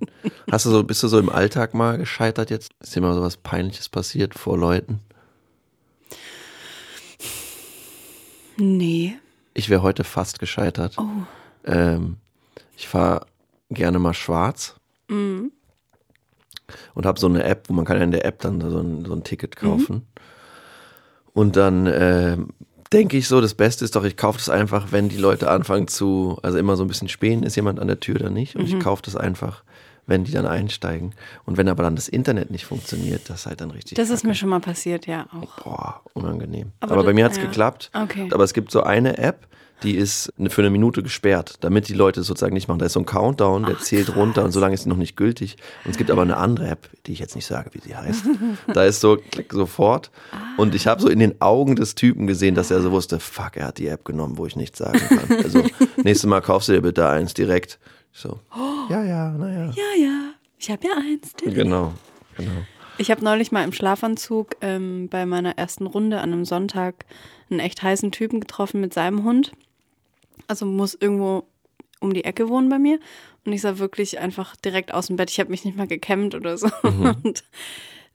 Hast 0.50 0.66
du 0.66 0.71
so, 0.71 0.85
bist 0.85 1.02
du 1.02 1.09
so 1.09 1.18
im 1.18 1.28
Alltag 1.28 1.75
mal 1.75 1.99
gescheitert 1.99 2.50
jetzt? 2.50 2.71
Ist 2.80 2.95
dir 2.97 3.00
mal 3.00 3.14
so 3.14 3.21
was 3.23 3.37
Peinliches 3.37 3.88
passiert 3.88 4.35
vor 4.35 4.56
Leuten? 4.59 5.00
Nee. 8.56 9.16
Ich 9.54 9.68
wäre 9.68 9.83
heute 9.83 10.04
fast 10.04 10.38
gescheitert. 10.38 10.97
Oh. 10.99 11.04
Ähm, 11.64 12.16
ich 12.76 12.88
fahre 12.88 13.26
gerne 13.71 13.99
mal 13.99 14.14
schwarz 14.14 14.75
Mhm. 15.09 15.52
Und 16.94 17.06
habe 17.06 17.18
so 17.20 17.26
eine 17.26 17.44
App, 17.44 17.68
wo 17.68 17.75
man 17.75 17.85
kann 17.85 17.96
ja 17.99 18.04
in 18.04 18.11
der 18.11 18.25
App 18.25 18.40
dann 18.40 18.61
so 18.61 18.78
ein, 18.78 19.04
so 19.04 19.12
ein 19.12 19.25
Ticket 19.25 19.61
Mhm. 19.62 19.66
kaufen. 19.68 20.06
Und 21.32 21.56
dann 21.56 21.87
ähm, 21.87 22.49
denke 22.92 23.16
ich 23.16 23.28
so, 23.28 23.40
das 23.40 23.54
Beste 23.54 23.85
ist 23.85 23.94
doch, 23.96 24.04
ich 24.04 24.16
kaufe 24.16 24.38
das 24.38 24.49
einfach, 24.49 24.92
wenn 24.92 25.08
die 25.08 25.18
Leute 25.18 25.50
anfangen 25.50 25.87
zu, 25.88 26.38
also 26.42 26.56
immer 26.58 26.76
so 26.76 26.85
ein 26.85 26.88
bisschen 26.88 27.08
spähen, 27.08 27.42
ist 27.42 27.56
jemand 27.56 27.78
an 27.80 27.88
der 27.88 28.00
Tür 28.00 28.16
oder 28.16 28.30
nicht. 28.30 28.56
Und 28.56 28.62
Mhm. 28.62 28.68
ich 28.68 28.80
kaufe 28.80 29.02
das 29.02 29.16
einfach, 29.16 29.62
wenn 30.06 30.25
die 30.25 30.32
dann 30.32 30.46
einsteigen. 30.46 31.14
Und 31.44 31.56
wenn 31.58 31.68
aber 31.68 31.82
dann 31.82 31.96
das 31.96 32.08
Internet 32.08 32.50
nicht 32.50 32.64
funktioniert, 32.64 33.28
das 33.28 33.40
ist 33.40 33.46
halt 33.46 33.61
dann 33.61 33.70
richtig. 33.70 33.96
Das 33.96 34.08
ist 34.08 34.20
kacke. 34.20 34.28
mir 34.28 34.35
schon 34.35 34.49
mal 34.49 34.61
passiert, 34.61 35.06
ja 35.06 35.26
auch. 35.32 35.62
Boah, 35.62 36.00
unangenehm. 36.14 36.73
Aber 36.80 36.92
Aber, 36.92 37.02
bei 37.02 37.08
das- 37.08 37.14
mir 37.16 37.25
hat 37.26 37.32
es 37.32 37.38
ja. 37.38 37.44
geklappt. 37.44 37.90
Okay. 37.92 38.28
Aber 38.32 38.44
es 38.44 38.54
gibt 38.54 38.70
so 38.70 38.82
eine 38.82 39.18
App, 39.18 39.46
die 39.83 39.95
ist 39.95 40.33
eine- 40.38 40.49
für 40.50 40.62
eine 40.62 40.71
Minute 40.71 41.02
gesperrt, 41.02 41.56
damit 41.61 41.88
die 41.88 41.95
Leute 41.95 42.21
es 42.21 42.26
sozusagen 42.26 42.54
nicht 42.54 42.66
machen. 42.68 42.78
Da 42.78 42.87
ist 42.87 42.95
so 42.95 43.00
ein 43.00 43.06
Countdown, 43.06 43.64
der 43.64 43.76
Ach, 43.78 43.83
zählt 43.83 44.06
krass. 44.06 44.16
runter 44.16 44.45
und 44.45 44.52
so 44.52 44.61
lange 44.61 44.75
ist 44.75 44.85
sie 44.85 44.88
noch 44.88 44.97
nicht 44.97 45.16
gültig. 45.16 45.56
Und 45.85 45.90
es 45.90 45.97
gibt 45.99 46.11
aber 46.11 46.23
eine 46.23 46.37
andere 46.38 46.68
App, 46.68 46.88
die 47.06 47.12
ich 47.12 47.18
jetzt 47.18 47.35
nicht 47.37 47.47
sage, 47.47 47.71
wie 47.75 47.80
sie 47.80 47.95
heißt. 47.95 48.25
da 48.73 48.85
ist 48.85 49.00
so, 49.00 49.16
klick 49.30 49.52
sofort. 49.52 50.11
Und 50.56 50.75
ich 50.75 50.87
habe 50.87 51.02
so 51.02 51.09
in 51.09 51.18
den 51.18 51.40
Augen 51.40 51.76
des 51.76 51.95
Typen 51.95 52.26
gesehen, 52.26 52.54
dass 52.54 52.71
er 52.71 52.80
so 52.80 52.90
wusste, 52.90 53.21
fuck, 53.21 53.56
er 53.56 53.66
hat 53.66 53.78
die 53.78 53.87
App 53.88 54.04
genommen, 54.04 54.38
wo 54.38 54.47
ich 54.47 54.56
nichts 54.56 54.78
sagen 54.78 54.99
kann. 54.99 55.38
Also, 55.45 55.62
nächstes 56.02 56.28
Mal 56.28 56.40
kaufst 56.40 56.68
du 56.68 56.73
dir 56.73 56.80
bitte 56.83 57.09
eins 57.09 57.35
direkt. 57.35 57.78
Ich 58.14 58.21
So, 58.21 58.40
ja, 58.88 59.04
ja, 59.04 59.30
naja. 59.33 59.66
Ja, 59.75 60.02
ja. 60.02 60.21
Ich 60.59 60.71
habe 60.71 60.87
ja 60.87 60.95
eins. 60.97 61.33
Genau, 61.45 61.92
genau. 62.37 62.50
Ich 62.99 63.11
habe 63.11 63.23
neulich 63.23 63.52
mal 63.52 63.62
im 63.62 63.73
Schlafanzug 63.75 64.56
ähm, 64.62 65.09
bei 65.11 65.26
meiner 65.26 65.59
ersten 65.59 65.87
Runde 65.87 66.21
an 66.23 66.33
einem 66.33 66.47
Sonntag 66.47 67.04
einen 67.50 67.61
echt 67.61 67.83
heißen 67.83 68.11
Typen 68.11 68.40
getroffen 68.40 68.80
mit 68.80 68.95
seinem 68.95 69.23
Hund. 69.23 69.52
Also 70.48 70.66
muss 70.66 70.94
irgendwo 70.94 71.48
um 72.00 72.12
die 72.12 72.24
Ecke 72.24 72.48
wohnen 72.48 72.68
bei 72.68 72.78
mir. 72.78 72.98
Und 73.44 73.52
ich 73.52 73.60
sah 73.60 73.78
wirklich 73.78 74.18
einfach 74.18 74.56
direkt 74.56 74.92
aus 74.92 75.06
dem 75.06 75.16
Bett. 75.16 75.30
Ich 75.30 75.40
habe 75.40 75.50
mich 75.50 75.64
nicht 75.64 75.76
mal 75.76 75.86
gekämmt 75.86 76.34
oder 76.34 76.58
so. 76.58 76.68
Und 76.82 77.44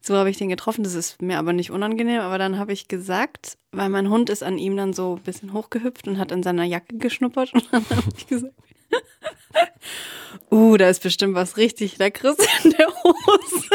so 0.02 0.16
habe 0.16 0.30
ich 0.30 0.38
den 0.38 0.50
getroffen. 0.50 0.84
Das 0.84 0.94
ist 0.94 1.22
mir 1.22 1.38
aber 1.38 1.54
nicht 1.54 1.72
unangenehm. 1.72 2.22
Aber 2.22 2.38
dann 2.38 2.58
habe 2.58 2.74
ich 2.74 2.88
gesagt, 2.88 3.58
weil 3.72 3.90
mein 3.90 4.10
Hund 4.10 4.30
ist 4.30 4.44
an 4.44 4.58
ihm 4.58 4.76
dann 4.76 4.94
so 4.94 5.16
ein 5.16 5.24
bisschen 5.24 5.54
hochgehüpft 5.54 6.08
und 6.08 6.18
hat 6.18 6.32
in 6.32 6.44
seiner 6.44 6.64
Jacke 6.64 6.98
geschnuppert. 6.98 7.54
Und 7.54 7.68
dann 7.72 7.90
habe 7.90 8.04
ich 8.18 8.28
gesagt, 8.28 8.54
uh, 10.52 10.76
da 10.76 10.90
ist 10.90 11.02
bestimmt 11.02 11.36
was 11.36 11.56
richtig 11.56 11.98
Leckeres 11.98 12.38
in 12.64 12.72
der 12.72 12.88
Hose. 13.04 13.70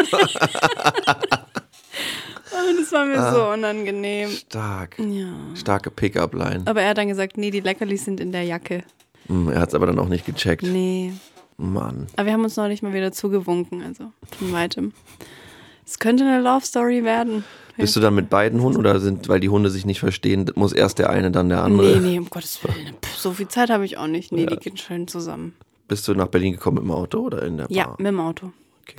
Es 2.83 2.93
war 2.93 3.05
mir 3.07 3.33
so 3.33 3.49
unangenehm. 3.53 4.31
Stark. 4.31 4.99
Ja. 4.99 5.33
Starke 5.55 5.91
Pickup-Line. 5.91 6.63
Aber 6.67 6.83
er 6.83 6.91
hat 6.91 6.99
dann 6.99 7.09
gesagt, 7.09 7.37
nee, 7.39 7.51
die 7.51 7.61
Leckerlis 7.61 8.05
sind 8.05 8.21
in 8.21 8.33
der 8.33 8.43
Jacke. 8.45 8.85
Hm, 9.29 9.49
Er 9.51 9.61
hat 9.61 9.71
es 9.71 9.75
aber 9.75 9.87
dann 9.87 9.99
auch 9.99 10.09
nicht 10.09 10.25
gecheckt. 10.27 10.63
Nee. 10.63 11.13
Mann. 11.59 12.07
Aber 12.17 12.27
wir 12.27 12.33
haben 12.33 12.45
uns 12.45 12.57
neulich 12.57 12.83
mal 12.83 12.93
wieder 12.93 13.13
zugewunken, 13.13 13.83
also 13.83 14.13
von 14.39 14.53
weitem. 14.53 14.93
Es 15.87 15.99
könnte 15.99 16.25
eine 16.25 16.41
Love 16.43 16.65
Story 16.67 17.03
werden. 17.05 17.45
Bist 17.79 17.95
du 17.97 18.01
dann 18.01 18.15
mit 18.15 18.29
beiden 18.31 18.61
Hunden 18.63 18.79
oder 18.79 19.01
sind, 19.01 19.29
weil 19.29 19.41
die 19.41 19.49
Hunde 19.49 19.71
sich 19.71 19.85
nicht 19.87 20.01
verstehen, 20.01 20.51
muss 20.55 20.73
erst 20.73 20.99
der 20.99 21.11
eine, 21.11 21.31
dann 21.31 21.49
der 21.49 21.63
andere? 21.63 21.99
Nee, 21.99 22.11
nee, 22.13 22.19
um 22.19 22.29
Gottes 22.31 22.63
Willen. 22.65 22.95
Puh, 23.01 23.09
so 23.17 23.33
viel 23.33 23.49
Zeit 23.49 23.71
habe 23.71 23.85
ich 23.85 23.97
auch 23.99 24.07
nicht. 24.07 24.33
Nee, 24.33 24.47
die 24.47 24.57
gehen 24.57 24.77
schön 24.77 25.07
zusammen. 25.09 25.55
Bist 25.89 26.07
du 26.09 26.15
nach 26.15 26.29
Berlin 26.29 26.53
gekommen 26.53 26.77
mit 26.77 26.85
dem 26.85 26.91
Auto 26.91 27.21
oder 27.21 27.43
in 27.43 27.59
der 27.59 27.67
Ja, 27.71 27.85
Bar? 27.85 27.95
mit 27.99 28.07
dem 28.07 28.21
Auto. 28.21 28.53
Okay. 28.83 28.97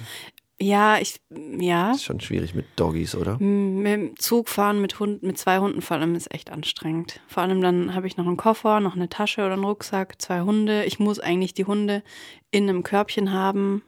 Ja, 0.60 0.98
ich, 0.98 1.20
ja. 1.60 1.92
Ist 1.92 2.04
schon 2.06 2.20
schwierig 2.20 2.56
mit 2.56 2.66
Doggies, 2.78 3.14
oder? 3.14 3.38
M- 3.40 3.84
Mit 3.84 3.94
dem 3.94 4.18
Zug 4.20 4.50
fahren 4.50 4.82
mit 4.82 5.00
Hund, 5.00 5.22
mit 5.22 5.38
zwei 5.38 5.60
Hunden 5.60 5.82
vor 5.82 5.98
allem 5.98 6.16
ist 6.16 6.34
echt 6.34 6.52
anstrengend. 6.52 7.20
Vor 7.28 7.44
allem 7.44 7.62
dann 7.62 7.94
habe 7.94 8.08
ich 8.08 8.18
noch 8.18 8.26
einen 8.26 8.38
Koffer, 8.38 8.80
noch 8.80 8.96
eine 8.96 9.08
Tasche 9.10 9.42
oder 9.42 9.54
einen 9.54 9.64
Rucksack, 9.64 10.20
zwei 10.20 10.42
Hunde. 10.42 10.84
Ich 10.86 10.98
muss 10.98 11.20
eigentlich 11.20 11.54
die 11.54 11.66
Hunde 11.66 12.02
in 12.50 12.68
einem 12.68 12.82
Körbchen 12.82 13.32
haben. 13.34 13.84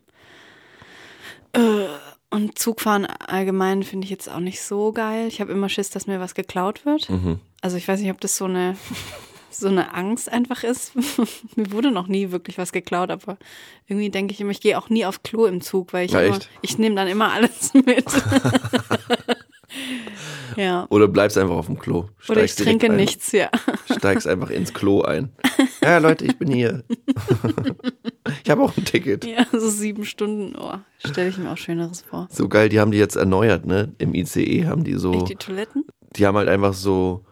Äh, 1.53 1.87
Und 2.29 2.59
Zugfahren 2.59 3.07
allgemein 3.07 3.81
finde 3.81 4.05
ich 4.05 4.11
jetzt 4.11 4.29
auch 4.29 4.39
nicht 4.39 4.61
so 4.61 4.91
geil. 4.91 5.27
Ich 5.27 5.41
habe 5.41 5.51
immer 5.51 5.69
Schiss, 5.69 5.89
dass 5.89 6.05
mir 6.05 6.19
was 6.19 6.35
geklaut 6.35 6.85
wird. 6.85 7.09
Mhm. 7.09 7.39
Also 7.61 7.77
ich 7.77 7.87
weiß 7.87 7.99
nicht, 7.99 8.11
ob 8.11 8.21
das 8.21 8.37
so 8.37 8.45
eine 8.45 8.77
so 9.49 9.67
eine 9.67 9.93
Angst 9.93 10.31
einfach 10.31 10.63
ist. 10.63 10.93
mir 11.55 11.71
wurde 11.71 11.91
noch 11.91 12.07
nie 12.07 12.31
wirklich 12.31 12.57
was 12.57 12.71
geklaut, 12.71 13.11
aber 13.11 13.37
irgendwie 13.87 14.09
denke 14.09 14.33
ich 14.33 14.41
immer, 14.41 14.51
ich 14.51 14.61
gehe 14.61 14.77
auch 14.77 14.89
nie 14.89 15.05
auf 15.05 15.23
Klo 15.23 15.45
im 15.45 15.61
Zug, 15.61 15.93
weil 15.93 16.05
ich 16.05 16.11
Ja, 16.11 16.21
immer, 16.21 16.39
ich 16.61 16.77
nehme 16.77 16.95
dann 16.95 17.07
immer 17.07 17.31
alles 17.31 17.73
mit. 17.85 18.05
ja. 20.55 20.85
Oder 20.89 21.07
bleibst 21.07 21.37
einfach 21.37 21.55
auf 21.55 21.67
dem 21.67 21.79
Klo. 21.79 22.05
Oder 22.27 22.43
ich 22.43 22.51
Steigst 22.51 22.63
trinke 22.63 22.87
ein, 22.87 22.95
nichts, 22.95 23.31
ja. 23.31 23.49
Steigst 23.97 24.27
einfach 24.27 24.49
ins 24.49 24.73
Klo 24.73 25.01
ein. 25.01 25.31
Ja, 25.81 25.97
Leute, 25.97 26.25
ich 26.25 26.37
bin 26.37 26.51
hier. 26.51 26.83
ich 28.43 28.49
habe 28.49 28.61
auch 28.61 28.75
ein 28.77 28.85
Ticket. 28.85 29.25
Ja, 29.25 29.45
so 29.51 29.69
sieben 29.69 30.05
Stunden, 30.05 30.55
oh, 30.55 30.75
stelle 31.05 31.29
ich 31.29 31.37
mir 31.37 31.51
auch 31.51 31.57
Schöneres 31.57 32.01
vor. 32.01 32.27
So 32.31 32.47
geil, 32.47 32.69
die 32.69 32.79
haben 32.79 32.91
die 32.91 32.97
jetzt 32.97 33.15
erneuert, 33.15 33.65
ne? 33.65 33.93
Im 33.97 34.13
ICE 34.13 34.65
haben 34.65 34.83
die 34.83 34.95
so, 34.95 35.13
Echt 35.13 35.29
die 35.29 35.35
Toiletten? 35.35 35.85
die 36.15 36.25
haben 36.25 36.37
halt 36.37 36.49
einfach 36.49 36.73
so 36.73 37.25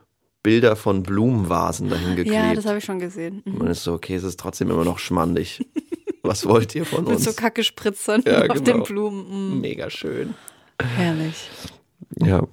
Bilder 0.44 0.76
von 0.76 1.04
Blumenvasen 1.04 1.90
dahin 1.90 2.16
geklebt. 2.16 2.36
Ja, 2.36 2.54
das 2.54 2.66
habe 2.66 2.78
ich 2.78 2.86
schon 2.86 3.00
gesehen. 3.00 3.42
Mhm. 3.46 3.58
Man 3.58 3.68
ist 3.68 3.84
so, 3.84 3.94
okay, 3.94 4.16
es 4.16 4.24
ist 4.24 4.40
trotzdem 4.40 4.70
immer 4.70 4.86
noch 4.86 5.00
schmandig. 5.00 5.66
Was 6.24 6.46
wollt 6.46 6.76
ihr 6.76 6.86
von 6.86 7.04
Mit 7.06 7.16
uns? 7.16 7.24
so 7.24 7.34
Kacke 7.34 7.64
spritzern 7.64 8.22
Ja, 8.26 8.42
auf 8.42 8.48
genau. 8.48 8.60
den 8.60 8.84
Blumen. 8.84 9.54
Mhm. 9.56 9.62
Mega 9.62 9.90
schön. 9.90 10.34
Herrlich. 10.82 11.50
Ja. 12.18 12.48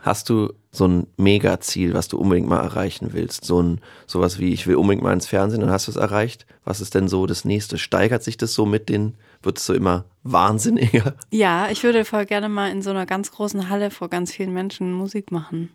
Hast 0.00 0.28
du 0.28 0.52
so 0.70 0.86
ein 0.86 1.06
Mega-Ziel, 1.16 1.94
was 1.94 2.08
du 2.08 2.18
unbedingt 2.18 2.48
mal 2.48 2.60
erreichen 2.60 3.12
willst? 3.12 3.44
So 3.44 3.62
ein, 3.62 3.80
sowas 4.06 4.38
wie, 4.38 4.52
ich 4.52 4.66
will 4.66 4.76
unbedingt 4.76 5.02
mal 5.02 5.12
ins 5.14 5.26
Fernsehen, 5.26 5.60
dann 5.62 5.70
hast 5.70 5.86
du 5.86 5.92
es 5.92 5.96
erreicht. 5.96 6.46
Was 6.64 6.80
ist 6.82 6.94
denn 6.94 7.08
so 7.08 7.24
das 7.26 7.44
nächste? 7.46 7.78
Steigert 7.78 8.22
sich 8.22 8.36
das 8.36 8.52
so 8.54 8.66
mit 8.66 8.88
den, 8.90 9.14
wird 9.42 9.58
es 9.58 9.64
so 9.66 9.72
immer 9.72 10.04
wahnsinniger? 10.22 11.14
Ja, 11.30 11.70
ich 11.70 11.82
würde 11.84 12.04
voll 12.04 12.26
gerne 12.26 12.48
mal 12.50 12.70
in 12.70 12.82
so 12.82 12.90
einer 12.90 13.06
ganz 13.06 13.30
großen 13.32 13.68
Halle 13.70 13.90
vor 13.90 14.08
ganz 14.08 14.32
vielen 14.32 14.52
Menschen 14.52 14.92
Musik 14.92 15.30
machen. 15.32 15.70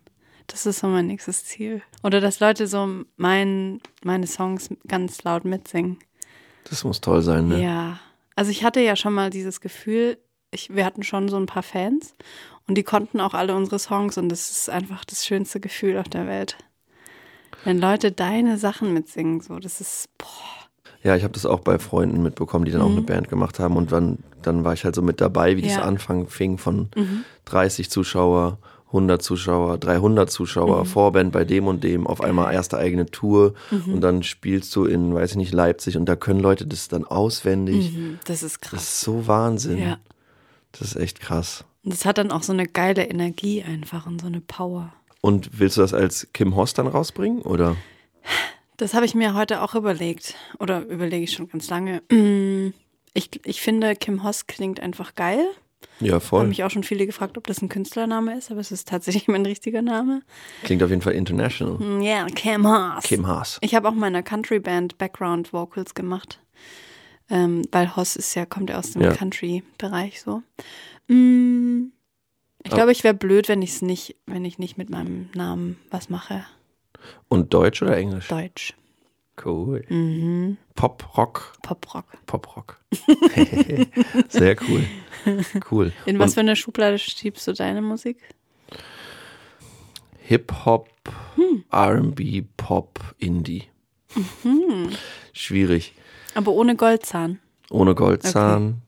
Das 0.50 0.66
ist 0.66 0.80
so 0.80 0.88
mein 0.88 1.08
nächstes 1.08 1.46
Ziel. 1.46 1.82
Oder 2.04 2.22
dass 2.22 2.40
Leute 2.40 2.68
so 2.68 3.06
mein, 3.18 3.82
meine 4.04 4.28
Songs 4.28 4.70
ganz 4.88 5.24
laut 5.24 5.46
mitsingen. 5.46 5.98
Das 6.66 6.84
muss 6.84 7.02
toll 7.02 7.22
sein, 7.22 7.48
ne? 7.48 7.62
Ja. 7.64 8.00
Also 8.36 8.52
ich 8.52 8.64
hatte 8.64 8.82
ja 8.82 8.96
schon 8.96 9.14
mal 9.14 9.30
dieses 9.30 9.62
Gefühl, 9.62 10.18
ich, 10.52 10.74
wir 10.74 10.86
hatten 10.86 11.04
schon 11.04 11.30
so 11.30 11.38
ein 11.38 11.46
paar 11.46 11.64
Fans 11.64 12.16
und 12.68 12.76
die 12.76 12.84
konnten 12.84 13.20
auch 13.22 13.34
alle 13.34 13.56
unsere 13.56 13.80
Songs 13.80 14.18
und 14.18 14.30
das 14.30 14.50
ist 14.50 14.70
einfach 14.70 15.06
das 15.06 15.26
schönste 15.26 15.60
Gefühl 15.60 15.98
auf 15.98 16.10
der 16.10 16.28
Welt. 16.28 16.58
Wenn 17.64 17.80
Leute 17.80 18.12
deine 18.12 18.58
Sachen 18.58 18.94
mitsingen, 18.94 19.42
so, 19.42 19.60
das 19.60 19.82
ist, 19.82 20.10
boah. 20.18 20.28
Ja, 21.04 21.16
ich 21.16 21.24
habe 21.24 21.34
das 21.34 21.46
auch 21.46 21.62
bei 21.62 21.80
Freunden 21.80 22.22
mitbekommen, 22.22 22.66
die 22.66 22.72
dann 22.72 22.82
auch 22.82 22.90
eine 22.90 23.02
Band 23.02 23.30
gemacht 23.30 23.60
haben. 23.60 23.78
Und 23.78 23.92
dann, 23.92 24.20
dann 24.42 24.66
war 24.66 24.74
ich 24.74 24.84
halt 24.84 24.96
so 24.96 25.02
mit 25.02 25.22
dabei, 25.22 25.56
wie 25.56 25.62
das 25.62 25.72
Mhm. 25.72 25.78
Ja. 25.78 25.84
Mhm. 25.84 25.90
Anfang 25.90 26.28
fing 26.28 26.58
von 26.58 26.90
30 27.46 27.90
Zuschauer, 27.90 28.58
100 28.92 29.22
Zuschauer, 29.22 29.78
300 29.78 30.30
Zuschauer, 30.32 30.82
Mhm. 30.82 30.86
Vorband 30.88 31.32
bei 31.32 31.46
dem 31.46 31.68
und 31.68 31.84
dem, 31.84 32.08
auf 32.08 32.22
einmal 32.22 32.54
erste 32.54 32.78
eigene 32.78 33.06
Tour. 33.06 33.54
Und 33.72 34.02
dann 34.02 34.24
spielst 34.24 34.76
du 34.76 34.86
in, 34.86 35.14
weiß 35.14 35.32
ich 35.32 35.38
nicht, 35.38 35.54
Leipzig 35.54 35.96
und 35.98 36.06
da 36.06 36.16
können 36.16 36.40
Leute 36.40 36.66
das 36.66 36.88
dann 36.88 37.06
auswendig. 37.06 37.94
Mhm, 37.94 38.20
Das 38.26 38.42
ist 38.44 38.56
Das 38.64 38.70
krass. 38.72 38.82
ist 38.84 39.02
so 39.02 39.28
Wahnsinn. 39.28 39.78
Ja. 39.78 39.98
Das 40.72 40.82
ist 40.82 40.96
echt 40.96 41.20
krass. 41.20 41.64
Und 41.84 41.94
das 41.94 42.06
hat 42.06 42.18
dann 42.18 42.32
auch 42.32 42.44
so 42.44 42.52
eine 42.54 42.68
geile 42.68 43.06
Energie 43.08 43.64
einfach 43.64 44.06
und 44.08 44.22
so 44.22 44.28
eine 44.28 44.42
Power. 44.42 44.92
Und 45.22 45.60
willst 45.60 45.78
du 45.78 45.82
das 45.82 45.94
als 45.94 46.28
Kim 46.34 46.56
Host 46.56 46.78
dann 46.78 46.88
rausbringen? 46.88 47.42
Oder? 47.42 47.76
Das 48.78 48.94
habe 48.94 49.06
ich 49.06 49.14
mir 49.16 49.34
heute 49.36 49.62
auch 49.62 49.76
überlegt. 49.76 50.36
Oder 50.60 50.86
überlege 50.86 51.24
ich 51.26 51.34
schon 51.34 51.50
ganz 51.50 51.70
lange. 51.70 52.02
Mm, 52.12 52.74
Ich, 53.14 53.30
ich 53.46 53.60
finde, 53.62 53.96
Kim 53.96 54.24
Hoss 54.24 54.48
klingt 54.48 54.80
einfach 54.80 55.16
geil. 55.16 55.44
Ja, 56.02 56.14
Haben 56.14 56.22
voll. 56.22 56.48
mich 56.48 56.64
auch 56.64 56.70
schon 56.72 56.84
viele 56.84 57.06
gefragt, 57.06 57.38
ob 57.38 57.48
das 57.48 57.62
ein 57.62 57.70
Künstlername 57.70 58.38
ist, 58.38 58.52
aber 58.52 58.60
es 58.62 58.72
ist 58.72 58.88
tatsächlich 58.88 59.28
mein 59.28 59.46
richtiger 59.46 59.82
Name. 59.82 60.22
Klingt 60.64 60.82
auf 60.84 60.90
jeden 60.90 61.02
Fall 61.02 61.14
international. 61.14 61.78
Mm, 61.78 62.02
Ja, 62.02 62.26
Kim 62.28 62.68
Haas. 62.68 63.04
Kim 63.04 63.28
Haas. 63.28 63.58
Ich 63.62 63.76
habe 63.76 63.88
auch 63.90 63.94
meiner 63.94 64.24
Country 64.24 64.60
Band 64.60 64.98
Background 64.98 65.52
Vocals 65.54 65.94
gemacht, 65.94 66.40
ähm, 67.30 67.62
weil 67.72 67.96
Hoss 67.96 68.16
ist 68.16 68.34
ja 68.36 68.46
kommt 68.46 68.70
ja 68.70 68.78
aus 68.80 68.92
dem 68.92 69.02
Ja. 69.04 69.14
Country 69.14 69.64
Bereich 69.78 70.22
so. 70.22 70.42
Mm, 71.08 71.92
ich 72.64 72.72
Ah. 72.72 72.76
glaube, 72.76 72.92
ich 72.92 73.04
wäre 73.04 73.14
blöd, 73.14 73.48
wenn 73.50 73.62
ich 73.62 73.72
es 73.72 73.82
nicht, 73.82 74.16
wenn 74.26 74.46
ich 74.46 74.60
nicht 74.60 74.78
mit 74.78 74.90
meinem 74.90 75.30
Namen 75.34 75.78
was 75.92 76.10
mache. 76.10 76.46
Und 77.30 77.54
Deutsch 77.54 77.82
oder 77.82 77.96
Englisch? 77.98 78.28
Deutsch, 78.28 78.74
Cool. 79.46 79.84
mhm. 79.90 80.58
Pop, 80.76 81.18
Rock, 81.18 81.54
Poprock. 81.62 82.06
Pop, 82.26 82.56
Rock. 82.56 82.80
Sehr 84.30 84.56
cool. 84.68 84.84
Cool. 85.70 85.92
In 86.06 86.16
Und 86.16 86.20
was 86.20 86.34
für 86.34 86.40
eine 86.42 86.56
Schublade 86.56 86.98
schiebst 86.98 87.48
du 87.48 87.54
deine 87.54 87.82
Musik? 87.82 88.18
Hip-Hop, 90.20 90.90
Hm. 91.36 91.64
RB, 91.74 92.44
Pop, 92.58 93.00
Indie. 93.18 93.64
Mhm. 94.44 94.90
Schwierig. 95.34 95.94
Aber 96.36 96.52
ohne 96.52 96.76
Goldzahn, 96.76 97.40
Ohne 97.72 97.96
Goldzahn, 97.96 98.82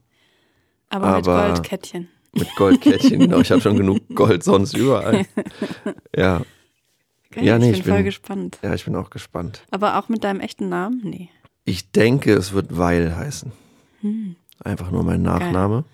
aber, 0.89 1.17
mit 1.17 1.27
Aber- 1.27 1.48
Goldkettchen. 1.48 2.10
mit 2.34 2.55
Goldkettchen. 2.55 3.20
genau, 3.20 3.39
ich 3.39 3.51
habe 3.51 3.62
schon 3.62 3.77
genug 3.77 4.00
Gold 4.13 4.43
sonst 4.43 4.75
überall. 4.75 5.25
Ja, 6.15 6.41
Okay, 7.32 7.46
Ja, 7.46 7.58
nee, 7.58 7.68
ich 7.68 7.72
bin 7.72 7.80
ich 7.82 7.88
voll 7.88 7.96
bin- 7.98 8.06
gespannt. 8.06 8.60
ja, 8.62 8.74
ich 8.74 8.86
bin 8.86 8.96
auch 8.96 9.10
gespannt. 9.10 9.62
Aber 9.72 9.98
auch 9.98 10.10
mit 10.10 10.24
deinem 10.24 10.40
echten 10.42 10.70
Namen? 10.70 11.02
Nee. 11.04 11.30
Ich 11.66 11.92
denke, 11.92 12.34
es 12.34 12.54
wird 12.54 12.78
Weil 12.78 13.16
heißen. 13.16 13.52
Hm. 14.02 14.36
Einfach 14.64 14.92
nur 14.92 15.04
mein 15.04 15.22
Nachname. 15.22 15.86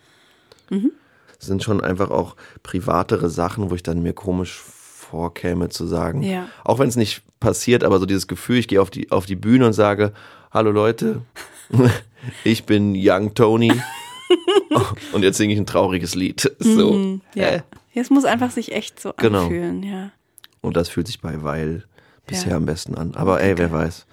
Mhm. 0.70 0.92
Es 1.40 1.46
sind 1.46 1.64
schon 1.64 1.82
einfach 1.82 2.10
auch 2.10 2.36
privatere 2.64 3.30
Sachen, 3.30 3.70
wo 3.70 3.76
ich 3.76 3.84
dann 3.84 4.02
mir 4.02 4.14
komisch 4.14 4.60
vorkäme 4.60 5.70
zu 5.70 5.86
sagen. 5.86 6.24
Ja. 6.24 6.48
Auch 6.64 6.80
wenn 6.80 6.90
es 6.90 6.96
nicht 6.96 7.22
passiert, 7.40 7.84
aber 7.84 8.00
so 8.00 8.06
dieses 8.06 8.28
Gefühl, 8.28 8.58
ich 8.58 8.68
gehe 8.68 8.82
auf 8.82 8.90
die, 8.90 9.12
auf 9.12 9.26
die 9.26 9.36
Bühne 9.36 9.68
und 9.68 9.74
sage, 9.74 10.14
hallo 10.52 10.72
Leute, 10.72 11.22
ich 12.44 12.66
bin 12.66 12.94
Young 12.98 13.34
Tony 13.36 13.72
und 15.14 15.24
jetzt 15.24 15.38
singe 15.38 15.54
ich 15.54 15.60
ein 15.60 15.66
trauriges 15.66 16.16
Lied. 16.16 16.52
So. 16.60 16.94
Mhm, 16.94 17.22
ja. 17.36 17.46
Hä? 17.48 17.62
Es 17.94 18.10
muss 18.10 18.26
einfach 18.26 18.52
sich 18.52 18.74
echt 18.74 19.00
so 19.00 19.14
Genau. 19.18 19.44
anfühlen, 19.44 19.84
ja. 19.84 20.12
Und 20.62 20.76
das 20.78 20.90
fühlt 20.90 21.08
sich 21.08 21.22
bei 21.22 21.44
Weil 21.44 21.84
bisher 22.26 22.52
Ja. 22.52 22.58
am 22.58 22.66
besten 22.66 22.96
an. 22.96 23.16
Aber 23.16 23.42
ey, 23.42 23.58
wer 23.58 23.72
weiß. 23.72 24.06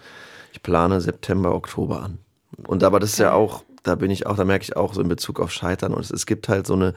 Ich 0.53 0.63
plane 0.63 1.01
September, 1.01 1.55
Oktober 1.55 2.03
an. 2.03 2.19
Und 2.67 2.85
aber 2.85 3.01
das 3.01 3.11
ist 3.15 3.19
ja 3.19 3.33
auch, 3.33 3.65
da 3.83 3.97
bin 3.97 4.11
ich 4.11 4.27
auch, 4.27 4.37
da 4.37 4.45
merke 4.45 4.63
ich 4.63 4.77
auch 4.77 4.95
so 4.95 5.01
in 5.01 5.09
Bezug 5.09 5.41
auf 5.41 5.51
Scheitern. 5.53 5.93
Und 5.93 6.01
es, 6.05 6.11
es 6.11 6.27
gibt 6.27 6.49
halt 6.49 6.67
so 6.67 6.75
eine 6.75 6.95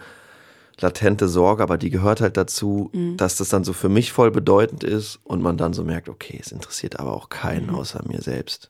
latente 0.79 1.27
Sorge, 1.27 1.63
aber 1.63 1.79
die 1.79 1.89
gehört 1.89 2.21
halt 2.21 2.37
dazu, 2.37 2.91
Mhm. 2.93 3.17
dass 3.17 3.37
das 3.37 3.49
dann 3.49 3.63
so 3.63 3.73
für 3.73 3.89
mich 3.89 4.11
voll 4.11 4.29
bedeutend 4.29 4.83
ist 4.83 5.19
und 5.23 5.41
man 5.41 5.57
dann 5.57 5.73
so 5.73 5.83
merkt, 5.83 6.07
okay, 6.07 6.37
es 6.39 6.51
interessiert 6.51 6.99
aber 6.99 7.13
auch 7.13 7.25
Mhm. 7.25 7.29
keinen 7.29 7.69
außer 7.71 8.03
mir 8.07 8.21
selbst. 8.21 8.69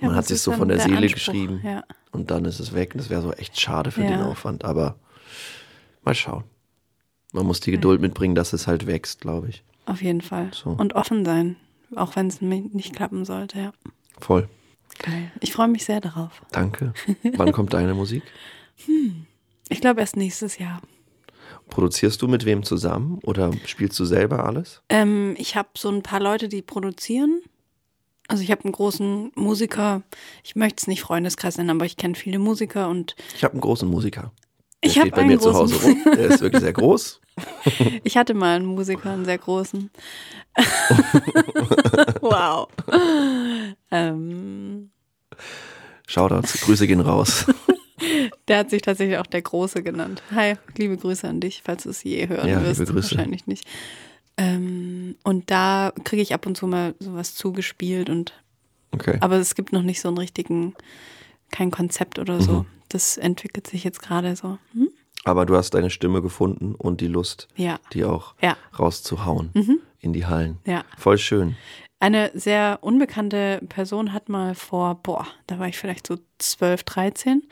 ja 0.00 0.06
Man 0.08 0.16
hat 0.16 0.26
sich 0.26 0.40
so 0.40 0.52
von 0.52 0.68
der 0.68 0.78
Seele 0.78 0.98
Anspruch, 0.98 1.14
geschrieben. 1.14 1.60
Ja. 1.64 1.82
Und 2.12 2.30
dann 2.30 2.44
ist 2.44 2.60
es 2.60 2.72
weg. 2.72 2.92
Und 2.94 3.00
das 3.00 3.10
wäre 3.10 3.22
so 3.22 3.32
echt 3.32 3.58
schade 3.60 3.90
für 3.90 4.02
Ja. 4.02 4.10
den 4.10 4.20
Aufwand. 4.20 4.64
Aber 4.64 4.94
mal 6.04 6.14
schauen. 6.14 6.44
Man 7.32 7.46
muss 7.46 7.60
die 7.60 7.70
Geduld 7.70 8.00
mitbringen, 8.00 8.34
dass 8.34 8.52
es 8.52 8.66
halt 8.66 8.86
wächst, 8.86 9.22
glaube 9.22 9.48
ich. 9.48 9.64
Auf 9.86 10.02
jeden 10.02 10.20
Fall. 10.20 10.50
So. 10.52 10.70
Und 10.70 10.94
offen 10.94 11.24
sein, 11.24 11.56
auch 11.96 12.14
wenn 12.16 12.28
es 12.28 12.40
nicht 12.40 12.94
klappen 12.94 13.24
sollte, 13.24 13.58
ja. 13.58 13.72
Voll. 14.18 14.48
Geil. 14.98 15.32
Ich 15.40 15.52
freue 15.52 15.68
mich 15.68 15.84
sehr 15.84 16.00
darauf. 16.00 16.42
Danke. 16.52 16.92
Wann 17.36 17.52
kommt 17.52 17.72
deine 17.72 17.94
Musik? 17.94 18.22
Ich 19.68 19.80
glaube 19.80 20.00
erst 20.00 20.16
nächstes 20.16 20.58
Jahr. 20.58 20.82
Produzierst 21.70 22.20
du 22.20 22.28
mit 22.28 22.44
wem 22.44 22.62
zusammen 22.62 23.18
oder 23.24 23.50
spielst 23.64 23.98
du 23.98 24.04
selber 24.04 24.44
alles? 24.44 24.82
Ähm, 24.90 25.34
ich 25.38 25.56
habe 25.56 25.70
so 25.76 25.88
ein 25.88 26.02
paar 26.02 26.20
Leute, 26.20 26.48
die 26.48 26.60
produzieren. 26.60 27.40
Also 28.28 28.42
ich 28.42 28.50
habe 28.50 28.64
einen 28.64 28.72
großen 28.72 29.32
Musiker, 29.34 30.02
ich 30.44 30.54
möchte 30.54 30.82
es 30.82 30.86
nicht 30.86 31.00
Freundeskreis 31.02 31.56
nennen, 31.56 31.70
aber 31.70 31.86
ich 31.86 31.96
kenne 31.96 32.14
viele 32.14 32.38
Musiker 32.38 32.88
und 32.88 33.16
Ich 33.34 33.42
habe 33.44 33.52
einen 33.52 33.60
großen 33.62 33.88
Musiker. 33.88 34.32
Der 34.82 34.90
Ich 34.90 34.92
steht 34.98 35.14
bei 35.14 35.24
mir 35.24 35.38
zu 35.40 35.52
Hause 35.54 35.82
rum. 35.82 35.96
Der 36.04 36.26
ist 36.28 36.40
wirklich 36.40 36.62
sehr 36.62 36.72
groß. 36.74 37.20
ich 38.04 38.16
hatte 38.16 38.34
mal 38.34 38.56
einen 38.56 38.66
Musiker, 38.66 39.10
einen 39.12 39.24
sehr 39.24 39.38
großen. 39.38 39.90
wow. 42.20 42.68
ähm, 43.90 44.90
Shoutouts, 46.06 46.60
Grüße 46.60 46.86
gehen 46.86 47.00
raus. 47.00 47.46
Der 48.48 48.58
hat 48.58 48.70
sich 48.70 48.82
tatsächlich 48.82 49.18
auch 49.18 49.26
der 49.26 49.42
Große 49.42 49.82
genannt. 49.82 50.22
Hi, 50.34 50.56
liebe 50.76 50.96
Grüße 50.96 51.26
an 51.28 51.40
dich, 51.40 51.62
falls 51.64 51.84
du 51.84 51.90
es 51.90 52.02
je 52.02 52.28
hören 52.28 52.48
Ja, 52.48 52.60
wirst. 52.62 52.80
liebe 52.80 52.92
Grüße. 52.92 53.12
Wahrscheinlich 53.12 53.46
nicht. 53.46 53.64
Ähm, 54.36 55.14
und 55.22 55.50
da 55.50 55.92
kriege 56.04 56.20
ich 56.20 56.34
ab 56.34 56.44
und 56.46 56.56
zu 56.56 56.66
mal 56.66 56.94
sowas 56.98 57.34
zugespielt 57.34 58.10
und 58.10 58.32
Okay. 58.94 59.16
aber 59.20 59.36
es 59.36 59.54
gibt 59.54 59.72
noch 59.72 59.82
nicht 59.82 60.02
so 60.02 60.08
einen 60.08 60.18
richtigen, 60.18 60.74
kein 61.50 61.70
Konzept 61.70 62.18
oder 62.18 62.42
so. 62.42 62.60
Mhm. 62.60 62.66
Das 62.90 63.16
entwickelt 63.16 63.66
sich 63.66 63.84
jetzt 63.84 64.02
gerade 64.02 64.36
so. 64.36 64.58
Hm? 64.74 64.90
Aber 65.24 65.46
du 65.46 65.56
hast 65.56 65.74
deine 65.74 65.90
Stimme 65.90 66.20
gefunden 66.22 66.74
und 66.74 67.00
die 67.00 67.06
Lust, 67.06 67.48
Ja, 67.56 67.78
die 67.92 68.04
auch 68.04 68.34
ja, 68.42 68.56
rauszuhauen 68.78 69.50
Mhm. 69.54 69.78
in 70.00 70.12
die 70.12 70.26
Hallen. 70.26 70.58
ja. 70.66 70.84
Voll 70.98 71.18
schön. 71.18 71.56
Eine 72.00 72.32
sehr 72.34 72.80
unbekannte 72.80 73.60
Person 73.68 74.12
hat 74.12 74.28
mal 74.28 74.56
vor, 74.56 74.96
boah, 75.04 75.24
da 75.46 75.60
war 75.60 75.68
ich 75.68 75.78
vielleicht 75.78 76.04
so 76.08 76.16
12, 76.38 76.82
13, 76.82 77.42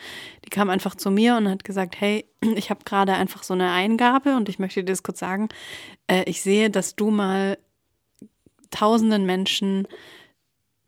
die 0.44 0.50
kam 0.50 0.70
einfach 0.70 0.96
zu 0.96 1.12
mir 1.12 1.36
und 1.36 1.48
hat 1.48 1.62
gesagt, 1.62 2.00
hey, 2.00 2.24
ich 2.56 2.70
habe 2.70 2.82
gerade 2.84 3.12
einfach 3.12 3.44
so 3.44 3.54
eine 3.54 3.70
Eingabe 3.70 4.34
und 4.34 4.48
ich 4.48 4.58
möchte 4.58 4.80
dir 4.82 4.90
das 4.92 5.04
kurz 5.04 5.20
sagen. 5.20 5.48
Äh, 6.08 6.24
ich 6.28 6.42
sehe, 6.42 6.68
dass 6.70 6.96
du 6.96 7.10
mal 7.12 7.58
tausenden 8.70 9.24
Menschen, 9.26 9.86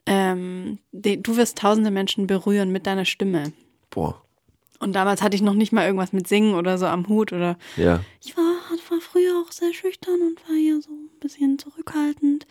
ähm, 0.06 0.78
die, 0.90 1.22
du 1.22 1.36
wirst 1.36 1.58
tausende 1.58 1.90
Menschen 1.92 2.26
berühren 2.26 2.72
mit 2.72 2.86
deiner 2.88 3.04
Stimme. 3.04 3.52
Boah. 3.90 4.20
Und 4.82 4.92
damals 4.94 5.22
hatte 5.22 5.36
ich 5.36 5.42
noch 5.42 5.54
nicht 5.54 5.72
mal 5.72 5.86
irgendwas 5.86 6.12
mit 6.12 6.26
Singen 6.28 6.54
oder 6.54 6.76
so 6.76 6.86
am 6.86 7.08
Hut 7.08 7.32
oder 7.32 7.56
Ja. 7.76 8.00
ich 8.20 8.36
war, 8.36 8.42
war 8.90 9.00
früher 9.00 9.40
auch 9.46 9.52
sehr 9.52 9.72
schüchtern 9.72 10.20
und 10.20 10.48
war 10.48 10.56
ja 10.56 10.80
so 10.80 10.90
ein 10.90 11.08
bisschen 11.20 11.58
zurückhaltend. 11.58 12.46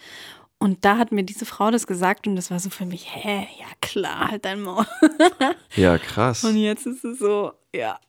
Und 0.57 0.85
da 0.85 0.97
hat 0.97 1.11
mir 1.11 1.23
diese 1.23 1.45
Frau 1.45 1.71
das 1.71 1.87
gesagt 1.87 2.27
und 2.27 2.35
das 2.35 2.49
war 2.51 2.59
so 2.59 2.69
für 2.69 2.85
mich, 2.85 3.07
hä, 3.15 3.47
ja 3.59 3.65
klar, 3.81 4.31
halt 4.31 4.45
dein 4.45 4.61
Maul. 4.61 4.85
Ja, 5.75 5.97
krass. 5.97 6.43
Und 6.43 6.55
jetzt 6.57 6.85
ist 6.85 7.03
es 7.03 7.19
so, 7.19 7.51
ja. 7.75 7.99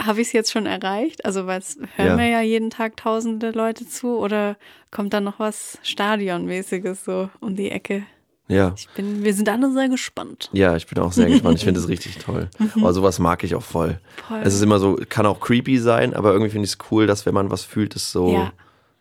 Habe 0.00 0.20
ich 0.20 0.28
es 0.28 0.32
jetzt 0.32 0.50
schon 0.52 0.66
erreicht? 0.66 1.24
Also, 1.24 1.46
weil 1.46 1.60
es 1.60 1.78
hören 1.96 2.08
Ja. 2.08 2.16
mir 2.16 2.28
ja 2.28 2.40
jeden 2.42 2.70
Tag 2.70 2.96
tausende 2.96 3.50
Leute 3.52 3.86
zu 3.88 4.18
oder 4.18 4.56
kommt 4.90 5.12
da 5.14 5.20
noch 5.20 5.38
was 5.38 5.78
Stadionmäßiges 5.82 7.04
so 7.04 7.30
um 7.40 7.54
die 7.56 7.70
Ecke? 7.70 8.04
Ja. 8.48 8.74
Ich 8.76 8.88
bin, 8.90 9.22
wir 9.24 9.32
sind 9.34 9.48
alle 9.48 9.72
sehr 9.72 9.88
gespannt. 9.88 10.50
Ja, 10.52 10.76
ich 10.76 10.86
bin 10.86 10.98
auch 10.98 11.12
sehr 11.12 11.28
gespannt. 11.28 11.58
Ich 11.58 11.64
finde 11.64 11.80
es 11.80 11.88
richtig 11.94 12.18
toll. 12.18 12.50
Aber 12.76 12.92
sowas 12.92 13.18
mag 13.18 13.44
ich 13.44 13.54
auch 13.54 13.62
voll. 13.62 14.00
Voll. 14.28 14.40
Es 14.42 14.54
ist 14.54 14.62
immer 14.62 14.78
so, 14.78 14.98
kann 15.08 15.26
auch 15.26 15.40
creepy 15.40 15.78
sein, 15.78 16.12
aber 16.14 16.32
irgendwie 16.32 16.50
finde 16.50 16.66
ich 16.66 16.72
es 16.72 16.78
cool, 16.90 17.06
dass 17.06 17.24
wenn 17.24 17.34
man 17.34 17.50
was 17.50 17.62
fühlt, 17.64 17.96
es 17.96 18.12
so 18.12 18.32
Ja. 18.32 18.52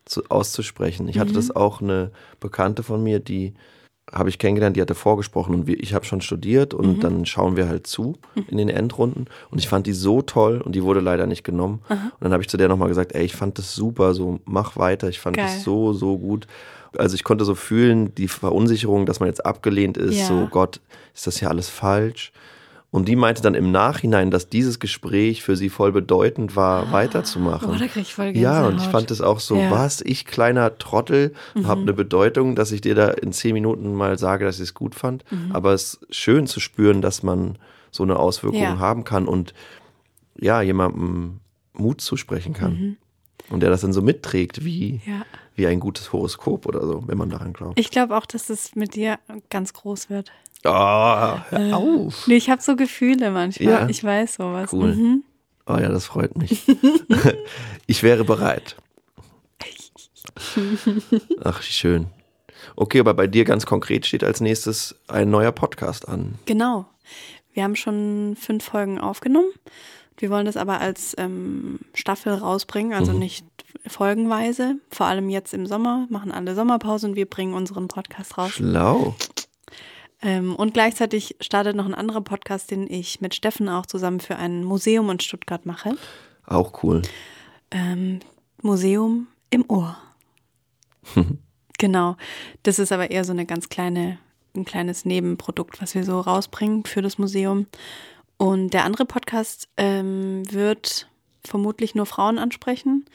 zu, 0.05 0.23
auszusprechen. 0.29 1.07
Ich 1.07 1.19
hatte 1.19 1.31
Mhm. 1.31 1.35
das 1.35 1.55
auch 1.55 1.81
eine 1.81 2.11
Bekannte 2.39 2.83
von 2.83 3.03
mir, 3.03 3.19
die 3.19 3.53
habe 4.11 4.27
ich 4.29 4.39
kennengelernt, 4.39 4.75
die 4.75 4.81
hatte 4.81 4.95
vorgesprochen 4.95 5.55
und 5.55 5.67
wir, 5.67 5.79
ich 5.79 5.93
habe 5.93 6.03
schon 6.05 6.19
studiert 6.21 6.73
und 6.73 6.97
Mhm. 6.97 6.99
dann 6.99 7.25
schauen 7.25 7.55
wir 7.55 7.69
halt 7.69 7.87
zu 7.87 8.17
in 8.49 8.57
den 8.57 8.67
Endrunden 8.67 9.25
und 9.51 9.57
ich 9.59 9.69
fand 9.69 9.87
die 9.87 9.93
so 9.93 10.21
toll 10.21 10.59
und 10.59 10.73
die 10.75 10.83
wurde 10.83 10.99
leider 10.99 11.27
nicht 11.27 11.43
genommen. 11.43 11.81
Und 11.87 12.11
dann 12.19 12.33
habe 12.33 12.43
ich 12.43 12.49
zu 12.49 12.57
der 12.57 12.67
nochmal 12.67 12.89
gesagt, 12.89 13.13
ey, 13.13 13.23
ich 13.23 13.35
fand 13.35 13.57
das 13.57 13.73
super, 13.73 14.13
so 14.13 14.39
mach 14.45 14.75
weiter, 14.75 15.07
ich 15.07 15.19
fand 15.19 15.37
Geil. 15.37 15.45
das 15.45 15.63
so, 15.63 15.93
so 15.93 16.17
gut. 16.17 16.45
Also 16.97 17.15
ich 17.15 17.23
konnte 17.23 17.45
so 17.45 17.55
fühlen, 17.55 18.13
die 18.15 18.27
Verunsicherung, 18.27 19.05
dass 19.05 19.19
man 19.19 19.27
jetzt 19.29 19.45
abgelehnt 19.45 19.97
ist, 19.97 20.17
Ja. 20.17 20.25
so 20.25 20.47
Gott, 20.51 20.81
ist 21.13 21.27
das 21.27 21.37
hier 21.39 21.49
alles 21.49 21.69
falsch? 21.69 22.31
Und 22.93 23.07
die 23.07 23.15
meinte 23.15 23.41
dann 23.41 23.53
im 23.55 23.71
Nachhinein, 23.71 24.31
dass 24.31 24.49
dieses 24.49 24.77
Gespräch 24.79 25.43
für 25.43 25.55
sie 25.55 25.69
voll 25.69 25.93
bedeutend 25.93 26.57
war, 26.57 26.91
weiterzumachen. 26.91 27.69
Oh, 27.69 27.77
da 27.79 27.87
krieg 27.87 28.01
ich 28.01 28.13
voll 28.13 28.35
Ja, 28.35 28.67
und 28.67 28.75
ich 28.81 28.83
fand 28.87 29.09
es 29.11 29.21
auch 29.21 29.39
so, 29.39 29.55
Ja. 29.55 29.67
Mhm. 29.67 29.71
was, 29.71 30.01
ich 30.01 30.25
kleiner 30.25 30.77
Trottel, 30.77 31.33
habe 31.63 31.79
eine 31.81 31.93
Bedeutung, 31.93 32.53
dass 32.57 32.73
ich 32.73 32.81
dir 32.81 32.93
da 32.93 33.07
in 33.07 33.31
zehn 33.31 33.53
Minuten 33.53 33.95
mal 33.95 34.17
sage, 34.19 34.43
dass 34.43 34.57
ich 34.57 34.63
es 34.63 34.73
gut 34.73 34.93
fand. 34.95 35.23
Mhm. 35.31 35.51
Aber 35.53 35.71
es 35.73 35.93
ist 36.09 36.15
schön 36.15 36.47
zu 36.47 36.59
spüren, 36.59 37.01
dass 37.01 37.23
man 37.23 37.57
so 37.91 38.03
eine 38.03 38.17
Auswirkung 38.19 38.61
Ja. 38.61 38.79
haben 38.79 39.05
kann 39.05 39.25
und 39.25 39.53
ja, 40.37 40.61
jemandem 40.61 41.39
Mut 41.71 42.01
zusprechen 42.01 42.53
kann. 42.53 42.73
Mhm. 42.73 42.97
Und 43.51 43.59
der 43.61 43.69
das 43.69 43.81
dann 43.81 43.93
so 43.93 44.01
mitträgt, 44.01 44.63
wie, 44.65 45.01
Ja. 45.05 45.25
wie 45.55 45.67
ein 45.67 45.79
gutes 45.79 46.11
Horoskop 46.13 46.65
oder 46.65 46.85
so, 46.85 47.03
wenn 47.07 47.17
man 47.17 47.29
daran 47.29 47.53
glaubt. 47.53 47.79
Ich 47.79 47.91
glaube 47.91 48.15
auch, 48.17 48.25
dass 48.25 48.49
es 48.49 48.75
mit 48.75 48.95
dir 48.95 49.19
ganz 49.49 49.73
groß 49.73 50.09
wird. 50.09 50.31
Oh, 50.63 50.69
hör 50.69 51.77
auf. 51.77 52.27
Nee, 52.27 52.35
ich 52.35 52.49
habe 52.49 52.61
so 52.61 52.75
Gefühle 52.75 53.31
manchmal. 53.31 53.67
Ja. 53.67 53.89
Ich 53.89 54.03
weiß 54.03 54.35
sowas. 54.35 54.71
Cool. 54.71 54.95
Mhm. 54.95 55.23
Oh 55.67 55.77
ja, 55.77 55.89
das 55.89 56.05
freut 56.05 56.37
mich. 56.37 56.63
ich 57.87 58.03
wäre 58.03 58.23
bereit. 58.23 58.75
Ach, 61.43 61.61
schön. 61.61 62.07
Okay, 62.75 62.99
aber 62.99 63.13
bei 63.13 63.27
dir 63.27 63.43
ganz 63.43 63.65
konkret 63.65 64.05
steht 64.05 64.23
als 64.23 64.39
nächstes 64.41 64.95
ein 65.07 65.29
neuer 65.29 65.51
Podcast 65.51 66.07
an. 66.07 66.35
Genau. 66.45 66.85
Wir 67.53 67.63
haben 67.63 67.75
schon 67.75 68.35
fünf 68.39 68.63
Folgen 68.63 68.99
aufgenommen. 68.99 69.49
Wir 70.17 70.29
wollen 70.29 70.45
das 70.45 70.57
aber 70.57 70.79
als 70.81 71.15
ähm, 71.17 71.79
Staffel 71.93 72.33
rausbringen, 72.33 72.93
also 72.93 73.11
Mhm. 73.13 73.19
nicht 73.19 73.45
folgenweise. 73.87 74.75
Vor 74.89 75.07
allem 75.07 75.29
jetzt 75.29 75.53
im 75.53 75.65
Sommer 75.65 76.05
machen 76.09 76.31
alle 76.31 76.53
Sommerpause 76.55 77.07
und 77.07 77.15
wir 77.15 77.25
bringen 77.27 77.53
unseren 77.53 77.87
Podcast 77.87 78.37
raus. 78.37 78.51
Schlau. 78.51 79.15
Ähm, 80.21 80.55
und 80.55 80.73
gleichzeitig 80.75 81.35
startet 81.41 81.75
noch 81.75 81.85
ein 81.85 81.95
anderer 81.95 82.21
Podcast, 82.21 82.69
den 82.69 82.85
ich 82.87 83.21
mit 83.21 83.33
Steffen 83.33 83.67
auch 83.69 83.87
zusammen 83.87 84.19
für 84.19 84.35
ein 84.35 84.63
Museum 84.63 85.09
in 85.09 85.19
Stuttgart 85.19 85.65
mache. 85.65 85.95
Auch 86.45 86.83
cool. 86.83 87.01
Ähm, 87.71 88.19
Museum 88.61 89.27
im 89.49 89.65
Ohr. 89.67 89.97
genau. 91.79 92.17
Das 92.63 92.77
ist 92.77 92.91
aber 92.91 93.09
eher 93.09 93.23
so 93.23 93.31
eine 93.31 93.45
ganz 93.47 93.69
kleine, 93.69 94.19
ein 94.55 94.65
kleines 94.65 95.05
Nebenprodukt, 95.05 95.81
was 95.81 95.95
wir 95.95 96.03
so 96.03 96.19
rausbringen 96.19 96.85
für 96.85 97.01
das 97.01 97.17
Museum. 97.17 97.65
Und 98.41 98.71
der 98.71 98.85
andere 98.85 99.05
Podcast 99.05 99.69
ähm, 99.77 100.41
wird 100.51 101.07
vermutlich 101.45 101.93
nur 101.93 102.07
Frauen 102.07 102.39
ansprechen. 102.39 103.05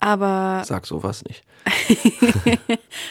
Aber 0.00 0.64
Sag 0.66 0.86
sowas 0.86 1.22
nicht. 1.22 1.44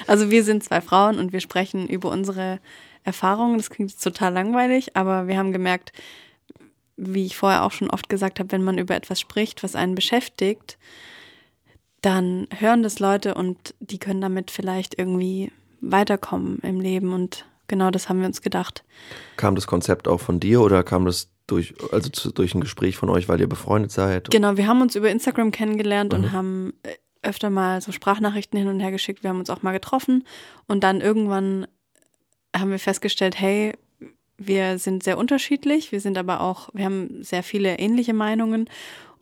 also 0.07 0.31
wir 0.31 0.43
sind 0.43 0.65
zwei 0.65 0.81
Frauen 0.81 1.17
und 1.17 1.31
wir 1.31 1.39
sprechen 1.39 1.87
über 1.87 2.11
unsere 2.11 2.59
Erfahrungen. 3.05 3.57
Das 3.57 3.69
klingt 3.69 3.89
jetzt 3.89 4.03
total 4.03 4.33
langweilig, 4.33 4.97
aber 4.97 5.27
wir 5.27 5.37
haben 5.37 5.53
gemerkt, 5.53 5.93
wie 6.97 7.25
ich 7.25 7.37
vorher 7.37 7.63
auch 7.63 7.71
schon 7.71 7.89
oft 7.89 8.09
gesagt 8.09 8.41
habe, 8.41 8.51
wenn 8.51 8.63
man 8.63 8.77
über 8.77 8.97
etwas 8.97 9.21
spricht, 9.21 9.63
was 9.63 9.77
einen 9.77 9.95
beschäftigt, 9.95 10.77
dann 12.01 12.47
hören 12.57 12.83
das 12.83 12.99
Leute 12.99 13.33
und 13.35 13.75
die 13.79 13.97
können 13.97 14.19
damit 14.19 14.51
vielleicht 14.51 14.99
irgendwie 14.99 15.53
weiterkommen 15.79 16.59
im 16.63 16.81
Leben. 16.81 17.13
Und 17.13 17.45
genau 17.69 17.89
das 17.91 18.09
haben 18.09 18.19
wir 18.19 18.27
uns 18.27 18.41
gedacht. 18.41 18.83
Kam 19.37 19.55
das 19.55 19.65
Konzept 19.67 20.07
auch 20.09 20.19
von 20.19 20.41
dir 20.41 20.59
oder 20.61 20.83
kam 20.83 21.05
das 21.05 21.29
durch, 21.47 21.73
also 21.93 22.09
zu, 22.09 22.31
durch 22.31 22.53
ein 22.53 22.61
Gespräch 22.61 22.97
von 22.97 23.09
euch, 23.09 23.29
weil 23.29 23.39
ihr 23.39 23.47
befreundet 23.47 23.91
seid? 23.91 24.29
Genau, 24.29 24.57
wir 24.57 24.67
haben 24.67 24.81
uns 24.81 24.95
über 24.95 25.09
Instagram 25.09 25.51
kennengelernt 25.51 26.11
Mhm. 26.13 26.19
und 26.19 26.31
haben 26.33 26.73
äh, 26.83 26.95
öfter 27.21 27.49
mal 27.49 27.81
so 27.81 27.91
Sprachnachrichten 27.91 28.59
hin 28.59 28.67
und 28.67 28.79
her 28.81 28.91
geschickt. 28.91 29.23
Wir 29.23 29.29
haben 29.29 29.39
uns 29.39 29.49
auch 29.49 29.61
mal 29.61 29.71
getroffen 29.71 30.25
und 30.67 30.83
dann 30.83 31.01
irgendwann 31.01 31.65
haben 32.55 32.71
wir 32.71 32.79
festgestellt, 32.79 33.39
hey, 33.39 33.73
wir 34.37 34.77
sind 34.79 35.03
sehr 35.03 35.17
unterschiedlich, 35.17 35.91
wir 35.91 35.99
sind 36.01 36.17
aber 36.17 36.41
auch, 36.41 36.69
wir 36.73 36.85
haben 36.85 37.23
sehr 37.23 37.43
viele 37.43 37.77
ähnliche 37.77 38.13
Meinungen 38.13 38.69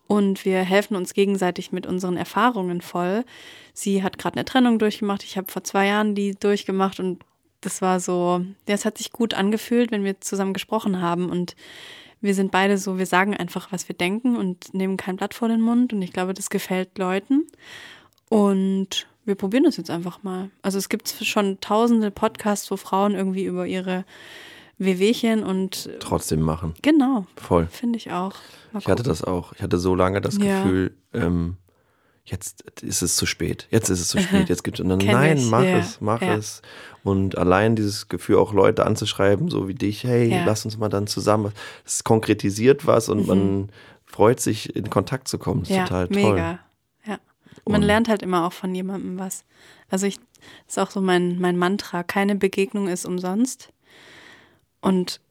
und 0.06 0.46
wir 0.46 0.60
helfen 0.60 0.96
uns 0.96 1.14
gegenseitig 1.16 1.72
mit 1.72 1.88
unseren 1.88 2.18
Erfahrungen 2.18 2.82
voll. 2.82 3.26
Sie 3.74 4.04
hat 4.04 4.18
gerade 4.20 4.36
eine 4.36 4.46
Trennung 4.46 4.78
durchgemacht, 4.80 5.24
ich 5.24 5.36
habe 5.38 5.52
vor 5.52 5.64
zwei 5.64 5.88
Jahren 5.88 6.14
die 6.14 6.36
durchgemacht 6.36 7.00
und 7.00 7.24
das 7.68 7.82
war 7.82 8.00
so, 8.00 8.42
ja, 8.68 8.74
es 8.76 8.86
hat 8.86 8.98
sich 8.98 9.12
gut 9.12 9.34
angefühlt, 9.34 9.92
wenn 9.92 10.06
wir 10.06 10.22
zusammen 10.22 10.54
gesprochen 10.54 11.02
haben 11.02 11.30
und 11.30 11.56
wir 12.22 12.34
sind 12.34 12.50
beide 12.52 12.78
so, 12.78 12.98
wir 12.98 13.06
sagen 13.06 13.36
einfach, 13.36 13.72
was 13.74 13.90
wir 13.90 13.96
denken 13.96 14.38
und 14.38 14.74
nehmen 14.74 14.96
kein 14.96 15.18
Blatt 15.18 15.34
vor 15.34 15.50
den 15.50 15.60
Mund 15.60 15.92
und 15.92 16.02
ich 16.02 16.14
glaube, 16.14 16.34
das 16.34 16.50
gefällt 16.50 16.98
Leuten 16.98 17.46
und 18.30 19.08
wir 19.26 19.36
probieren 19.36 19.66
das 19.66 19.76
jetzt 19.76 19.90
einfach 19.90 20.24
mal. 20.24 20.50
Also 20.62 20.78
es 20.78 20.88
gibt 20.88 21.10
schon 21.10 21.60
tausende 21.60 22.10
Podcasts, 22.10 22.72
wo 22.72 22.78
Frauen 22.78 23.14
irgendwie 23.14 23.44
über 23.44 23.68
ihre 23.68 24.06
Wehwehchen 24.78 25.44
und 25.44 25.90
Trotzdem 26.00 26.40
machen. 26.42 26.74
genau, 26.82 27.26
Voll. 27.36 27.68
finde 27.70 27.98
ich 27.98 28.12
auch. 28.12 28.36
Mal 28.72 28.80
Ich 28.80 28.88
hatte 28.88 29.04
das 29.04 29.24
auch. 29.24 29.52
Ich 29.54 29.62
hatte 29.62 29.78
so 29.78 29.94
lange 29.96 30.22
das 30.22 30.38
Ja. 30.38 30.64
Gefühl, 30.64 30.96
ähm, 31.14 31.58
jetzt 32.30 32.62
ist 32.84 33.02
es 33.02 33.16
zu 33.16 33.26
spät. 33.26 33.68
Jetzt 33.72 33.90
ist 33.90 34.00
es 34.00 34.08
zu 34.10 34.20
spät. 34.20 34.48
Jetzt 34.50 34.64
gibt 34.64 34.78
es. 34.80 34.84
Und 34.84 34.90
dann, 34.90 35.00
Kenn 35.00 35.12
nein, 35.14 35.38
ich, 35.38 35.46
mach 35.50 35.64
ja, 35.64 35.78
es, 35.80 36.00
mach 36.02 36.22
ja. 36.22 36.36
es. 36.36 36.62
Und 37.04 37.38
allein 37.38 37.76
dieses 37.76 38.10
Gefühl, 38.10 38.36
auch 38.38 38.54
Leute 38.54 38.86
anzuschreiben, 38.86 39.50
so 39.50 39.68
wie 39.68 39.74
dich, 39.74 40.04
hey, 40.04 40.30
Ja. 40.30 40.44
lass 40.46 40.66
uns 40.66 40.78
mal 40.78 40.90
dann 40.90 41.08
zusammen. 41.08 41.54
Es 41.86 42.04
konkretisiert 42.04 42.86
was 42.86 43.08
und 43.10 43.26
man 43.28 43.70
freut 44.06 44.40
sich, 44.40 44.76
in 44.76 44.90
Kontakt 44.90 45.28
zu 45.28 45.38
kommen. 45.38 45.62
Das 45.62 45.70
ist 45.70 45.74
Mhm. 45.76 45.80
ja, 45.80 45.86
total 45.88 46.08
toll. 46.10 46.16
mega. 46.34 46.60
Ja. 47.06 47.18
Man 47.66 47.82
Und- 47.82 47.88
lernt 47.88 48.08
halt 48.10 48.22
immer 48.22 48.46
auch 48.46 48.54
von 48.54 48.76
jemandem 48.76 49.18
was. 49.18 49.44
Also 49.90 50.06
ich, 50.06 50.18
das 50.68 50.76
ist 50.76 50.80
auch 50.80 50.92
so 50.92 51.00
mein, 51.02 51.40
mein 51.40 51.58
Mantra. 51.58 52.04
Keine 52.04 52.36
Begegnung 52.36 52.88
ist 52.90 53.06
umsonst. 53.06 53.70
Und 54.82 55.22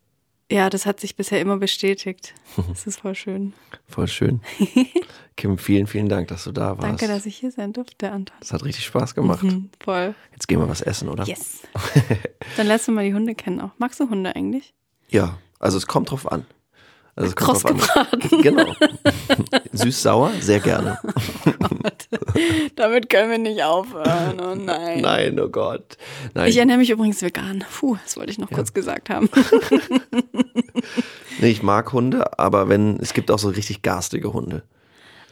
ja, 0.51 0.71
das 0.71 0.87
hat 0.87 1.01
sich 1.01 1.17
bisher 1.17 1.41
immer 1.41 1.57
bestätigt. 1.57 2.35
Das 2.69 2.87
ist 2.87 3.01
voll 3.01 3.15
schön. 3.15 3.53
Voll 3.87 4.09
schön. 4.09 4.41
Kim, 5.37 5.59
vielen, 5.59 5.87
vielen 5.87 6.09
Dank, 6.09 6.29
dass 6.29 6.45
du 6.45 6.53
da 6.53 6.79
warst. 6.79 6.83
Danke, 6.83 7.07
dass 7.09 7.27
ich 7.27 7.37
hier 7.37 7.51
sein 7.51 7.73
durfte, 7.73 8.11
Anton. 8.11 8.35
Das 8.41 8.53
hat 8.53 8.65
richtig 8.65 8.87
Spaß 8.87 9.15
gemacht. 9.15 9.43
Mhm, 9.43 9.71
voll. 9.81 10.15
Jetzt 10.33 10.49
gehen 10.49 10.59
wir 10.59 10.69
was 10.69 10.81
essen, 10.81 11.09
oder? 11.09 11.25
Yes. 11.25 11.63
Dann 12.57 12.67
lässt 12.67 12.89
du 12.89 12.93
mal 12.93 13.05
die 13.05 13.13
Hunde 13.13 13.35
kennen 13.35 13.61
auch. 13.61 13.73
Magst 13.79 14.01
du 14.01 14.09
Hunde 14.09 14.35
eigentlich? 14.35 14.73
Ja, 15.09 15.39
also 15.59 15.77
es 15.77 15.87
kommt 15.87 16.11
drauf 16.11 16.31
an. 16.31 16.47
Also 17.16 17.35
Kross 17.35 17.64
an. 17.64 17.81
Genau. 18.42 18.66
Süß-sauer, 19.72 20.33
sehr 20.40 20.61
gerne. 20.61 20.98
Damit 22.76 23.09
können 23.09 23.31
wir 23.31 23.38
nicht 23.38 23.62
aufhören. 23.62 24.38
Oh 24.38 24.55
nein. 24.55 25.00
Nein, 25.00 25.40
oh 25.40 25.48
Gott. 25.48 25.96
Nein, 26.35 26.50
Ich 26.50 26.59
ernähre 26.59 26.79
mich 26.79 26.90
übrigens 26.90 27.22
vegan. 27.22 27.64
Puh, 27.79 27.96
das 28.05 28.18
wollte 28.18 28.33
ich 28.33 28.38
noch 28.38 28.50
kurz 28.50 28.74
gesagt 28.74 29.09
haben. 29.09 29.31
nee, 31.40 31.48
ich 31.48 31.62
mag 31.62 31.90
Hunde, 31.94 32.38
aber 32.38 32.68
wenn, 32.68 32.98
es 33.00 33.14
gibt 33.14 33.31
auch 33.31 33.38
so 33.38 33.48
richtig 33.48 33.81
garstige 33.81 34.35
Hunde. 34.35 34.62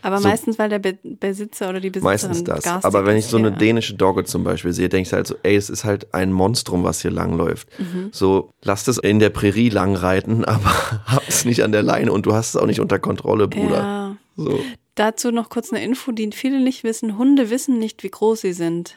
Aber 0.04 0.18
So- 0.18 0.28
meistens, 0.28 0.58
weil 0.58 0.68
der 0.68 0.78
Be 0.80 0.98
Besitzer 1.02 1.70
oder 1.70 1.80
die 1.80 1.88
Besitzerin 1.88 2.30
Meistens 2.30 2.44
das. 2.44 2.84
Aber 2.84 3.06
wenn 3.06 3.16
ich 3.16 3.24
so 3.24 3.38
eine 3.38 3.48
ja. 3.48 3.56
dänische 3.56 3.94
Dogge 3.94 4.24
zum 4.24 4.44
Beispiel 4.44 4.74
sehe, 4.74 4.90
denke 4.90 5.08
ich 5.08 5.12
halt 5.14 5.26
so, 5.26 5.34
ey, 5.42 5.56
es 5.56 5.70
ist 5.70 5.84
halt 5.84 6.12
ein 6.12 6.30
Monstrum, 6.30 6.84
was 6.84 7.00
hier 7.00 7.10
langläuft. 7.10 7.68
Mhm. 7.78 8.10
So, 8.12 8.50
lass 8.62 8.84
das 8.84 8.98
in 8.98 9.18
der 9.18 9.30
Prärie 9.30 9.70
lang 9.70 9.96
reiten, 9.96 10.44
aber 10.44 10.70
hab 11.06 11.26
es 11.26 11.46
nicht 11.46 11.62
an 11.64 11.72
der 11.72 11.82
Leine 11.82 12.12
und 12.12 12.26
du 12.26 12.34
hast 12.34 12.50
es 12.50 12.56
auch 12.56 12.66
nicht 12.66 12.80
unter 12.80 12.98
Kontrolle, 12.98 13.48
Bruder. 13.48 13.78
Ja. 13.78 14.16
So. 14.36 14.60
Dazu 14.94 15.30
noch 15.30 15.48
kurz 15.48 15.72
eine 15.72 15.82
Info, 15.82 16.12
die 16.12 16.30
viele 16.32 16.60
nicht 16.60 16.84
wissen. 16.84 17.16
Hunde 17.16 17.48
wissen 17.48 17.78
nicht, 17.78 18.02
wie 18.02 18.10
groß 18.10 18.42
sie 18.42 18.52
sind. 18.52 18.96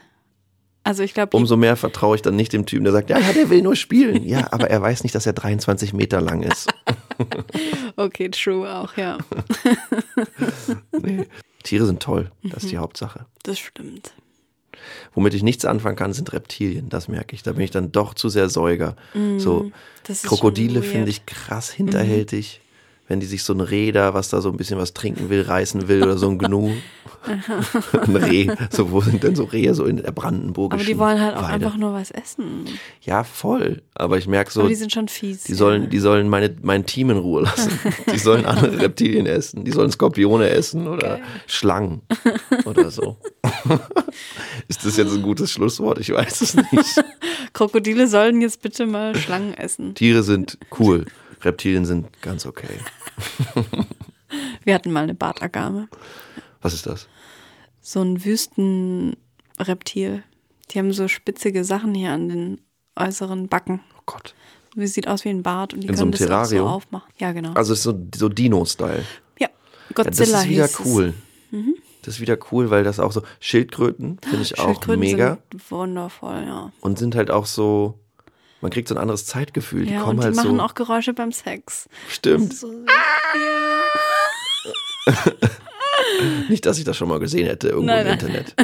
Also 0.84 1.04
ich 1.04 1.14
glaube, 1.14 1.36
Umso 1.38 1.56
mehr 1.56 1.78
vertraue 1.78 2.16
ich 2.18 2.22
dann 2.22 2.36
nicht 2.36 2.52
dem 2.52 2.66
Typen, 2.66 2.84
der 2.84 2.94
sagt, 2.94 3.10
ja, 3.10 3.18
ja, 3.20 3.34
der 3.34 3.50
will 3.50 3.62
nur 3.62 3.76
spielen. 3.78 4.24
Ja, 4.26 4.48
aber 4.52 4.70
er 4.70 4.82
weiß 4.82 5.04
nicht, 5.04 5.16
dass 5.16 5.26
er 5.26 5.34
23 5.34 5.94
Meter 5.94 6.20
lang 6.20 6.44
ist. 6.44 6.70
okay, 7.96 8.30
true 8.30 8.68
auch, 8.74 8.96
ja. 8.98 9.18
Nee. 11.02 11.26
Tiere 11.64 11.86
sind 11.86 12.02
toll, 12.02 12.32
das 12.44 12.52
Mhm. 12.52 12.58
ist 12.58 12.72
die 12.72 12.78
Hauptsache. 12.78 13.26
Das 13.44 13.60
stimmt. 13.60 14.14
Womit 15.14 15.34
ich 15.34 15.44
nichts 15.44 15.66
anfangen 15.66 15.96
kann, 15.96 16.14
sind 16.14 16.32
Reptilien, 16.34 16.88
das 16.90 17.08
merke 17.08 17.36
ich. 17.36 17.44
Da 17.44 17.54
bin 17.54 17.64
ich 17.64 17.72
dann 17.72 17.92
doch 17.92 18.14
zu 18.14 18.30
sehr 18.30 18.50
Säuger. 18.50 18.96
So 19.38 19.64
Mhm. 19.64 19.74
Das 20.04 20.24
ist 20.24 20.28
Krokodile. 20.30 20.80
Mhm. 20.80 20.84
finde 20.84 21.10
ich 21.10 21.26
krass 21.26 21.70
hinterhältig. 21.72 22.62
Wenn 23.08 23.20
die 23.22 23.26
sich 23.26 23.44
so 23.44 23.54
ein 23.54 23.62
Reh 23.62 23.92
da, 23.92 24.14
was 24.14 24.30
da 24.30 24.42
so 24.42 24.50
ein 24.50 24.58
bisschen 24.58 24.78
was 24.78 24.94
trinken 24.94 25.30
will, 25.30 25.42
reißen 25.42 25.88
will 25.88 26.04
oder 26.04 26.18
so 26.18 26.30
ein 26.30 26.38
Gnu. 26.38 26.72
ein 27.94 28.16
Reh. 28.16 28.48
So, 28.70 28.92
wo 28.92 29.02
sind 29.02 29.24
denn 29.24 29.36
so 29.36 29.46
Rehe 29.46 29.74
so 29.74 29.86
in 29.86 29.98
der 29.98 30.12
Brandenburgischen 30.12 30.82
Aber 30.82 30.94
die 30.94 30.98
wollen 31.00 31.20
halt 31.22 31.36
auch 31.36 31.44
Weide? 31.44 31.54
einfach 31.66 31.78
nur 31.78 31.94
was 31.94 32.12
essen. 32.12 32.66
Ja, 33.02 33.24
voll. 33.24 33.82
Aber 33.96 34.18
ich 34.18 34.28
merke 34.28 34.52
so, 34.52 34.62
Aber 34.62 34.70
die 34.70 34.76
sind 34.76 34.92
schon 34.92 35.08
fies. 35.08 35.44
die 35.44 35.54
sollen, 35.54 35.90
die 35.90 36.00
sollen 36.00 36.28
meine, 36.30 36.54
mein 36.62 36.86
Team 36.86 37.10
in 37.10 37.18
Ruhe 37.18 37.44
lassen. 37.44 37.72
Die 38.14 38.20
sollen 38.20 38.46
andere 38.46 38.80
Reptilien 38.80 39.26
essen. 39.26 39.64
Die 39.64 39.72
sollen 39.72 39.92
Skorpione 39.92 40.50
essen 40.50 40.88
oder 40.88 41.08
Geil. 41.18 41.22
Schlangen 41.48 42.02
oder 42.66 42.90
so. 42.92 43.18
Ist 44.68 44.86
das 44.86 44.98
jetzt 44.98 45.14
ein 45.14 45.22
gutes 45.22 45.52
Schlusswort? 45.52 46.00
Ich 46.00 46.12
weiß 46.12 46.42
es 46.42 46.56
nicht. 46.56 47.04
Krokodile 47.54 48.08
sollen 48.08 48.42
jetzt 48.42 48.62
bitte 48.62 48.86
mal 48.86 49.16
Schlangen 49.16 49.54
essen. 49.54 49.96
Tiere 49.96 50.24
sind 50.24 50.58
cool. 50.80 51.06
Reptilien 51.42 51.86
sind 51.86 52.22
ganz 52.22 52.46
okay. 52.46 52.80
Wir 54.64 54.76
hatten 54.76 54.92
mal 54.92 55.04
eine 55.04 55.14
Bartagame. 55.14 55.88
Was 56.62 56.74
ist 56.74 56.86
das? 56.86 57.08
So 57.82 58.02
ein 58.02 58.24
Wüstenreptil. 58.24 60.24
Die 60.72 60.80
haben 60.80 60.92
so 60.92 61.08
spitzige 61.08 61.64
Sachen 61.64 61.94
hier 61.94 62.12
an 62.12 62.30
den 62.30 62.62
äußeren 62.96 63.48
Backen. 63.48 63.82
Oh 63.98 64.02
Gott. 64.06 64.36
Die 64.76 64.88
sieht 64.88 65.08
aus 65.08 65.26
wie 65.26 65.30
ein 65.30 65.44
Bart 65.44 65.74
und 65.74 65.82
die 65.82 65.88
In 65.88 65.96
so 65.96 66.04
können 66.04 66.14
einem 66.14 66.30
das 66.30 66.52
auch 66.54 66.58
so 66.58 66.68
aufmachen. 66.68 67.12
Ja, 67.18 67.32
genau. 67.32 67.54
Also 67.54 67.74
es 67.74 67.80
ist 67.80 67.84
so, 67.84 67.98
so 68.16 68.30
Dino-Style. 68.30 69.04
ja, 69.40 69.48
Ja, 69.48 69.50
das 69.90 69.96
Godzilla 70.06 70.42
ist 70.42 70.50
wieder 70.50 70.70
cool. 70.86 71.14
Das 72.04 72.16
ist 72.16 72.22
wieder 72.22 72.38
cool, 72.52 72.70
weil 72.70 72.84
das 72.84 73.00
auch 73.00 73.12
so 73.12 73.22
Schildkröten 73.40 74.20
finde 74.22 74.42
ich 74.42 74.60
auch 74.60 74.66
Schildkröten 74.66 75.00
mega 75.00 75.38
Sind 75.52 75.72
wundervoll, 75.72 76.44
ja. 76.46 76.72
und 76.82 77.00
sind 77.00 77.16
halt 77.16 77.32
auch 77.32 77.46
so 77.46 78.00
man 78.62 78.72
kriegt 78.72 78.88
so 78.88 78.96
ein 78.96 78.98
anderes 79.00 79.26
Zeitgefühl. 79.26 79.86
Die 79.86 79.94
ja, 79.94 80.02
kommen 80.02 80.12
und 80.12 80.22
die 80.22 80.26
halt 80.26 80.36
machen 80.36 80.58
so 80.58 80.64
auch 80.64 80.76
Geräusche 80.76 81.14
beim 81.14 81.32
Sex. 81.32 81.88
stimmt. 82.10 82.54
So, 82.54 82.72
Nicht, 86.50 86.66
dass 86.66 86.78
ich 86.78 86.84
das 86.84 86.98
schon 86.98 87.10
mal 87.10 87.20
gesehen 87.20 87.48
hätte 87.48 87.70
irgendwo 87.70 87.88
Nein, 87.88 88.08
im. 88.08 88.14
Internet. 88.14 88.56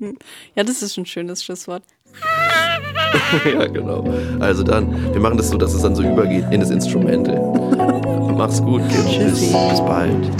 ja, 0.54 0.62
das 0.62 0.82
ist 0.82 0.96
ein 0.96 1.06
schönes 1.06 1.42
Schlusswort. 1.44 1.82
ja, 3.44 3.66
genau. 3.66 4.04
Also 4.40 4.62
dann, 4.62 5.12
wir 5.12 5.20
machen 5.20 5.36
das 5.36 5.50
so, 5.50 5.56
dass 5.56 5.74
es 5.74 5.82
dann 5.82 5.94
so 5.94 6.02
übergeht 6.02 6.44
in 6.50 6.60
das 6.60 6.70
Instrumental. 6.70 7.40
Mach's 8.36 8.62
gut, 8.62 8.82
Kim. 8.88 9.04
Bis, 9.04 9.12
Tschüssi. 9.12 9.56
bis 9.70 9.80
bald. 9.80 10.30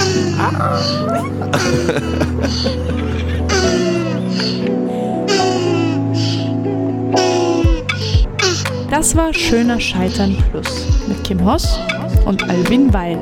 Das 9.01 9.17
war 9.17 9.33
Schöner 9.33 9.81
Scheitern 9.81 10.37
Plus 10.51 10.87
mit 11.09 11.25
Kim 11.25 11.43
Hoss 11.43 11.81
und 12.27 12.47
Alvin 12.51 12.93
Weil. 12.93 13.17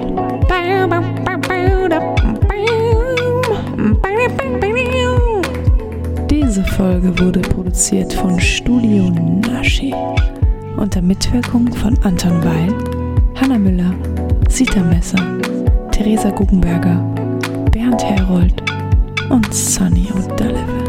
Diese 6.28 6.64
Folge 6.64 7.16
wurde 7.20 7.38
produziert 7.38 8.12
von 8.12 8.40
Studio 8.40 9.08
Naschi 9.48 9.94
unter 10.76 11.00
Mitwirkung 11.00 11.72
von 11.72 11.96
Anton 12.02 12.42
Weil, 12.42 12.74
Hanna 13.40 13.56
Müller, 13.56 13.94
Sita 14.48 14.80
Messer, 14.80 15.38
Theresa 15.92 16.30
Guggenberger, 16.30 16.96
Bernd 17.70 18.02
Herold 18.02 18.64
und 19.28 19.54
Sunny 19.54 20.08
O'Donovan. 20.12 20.87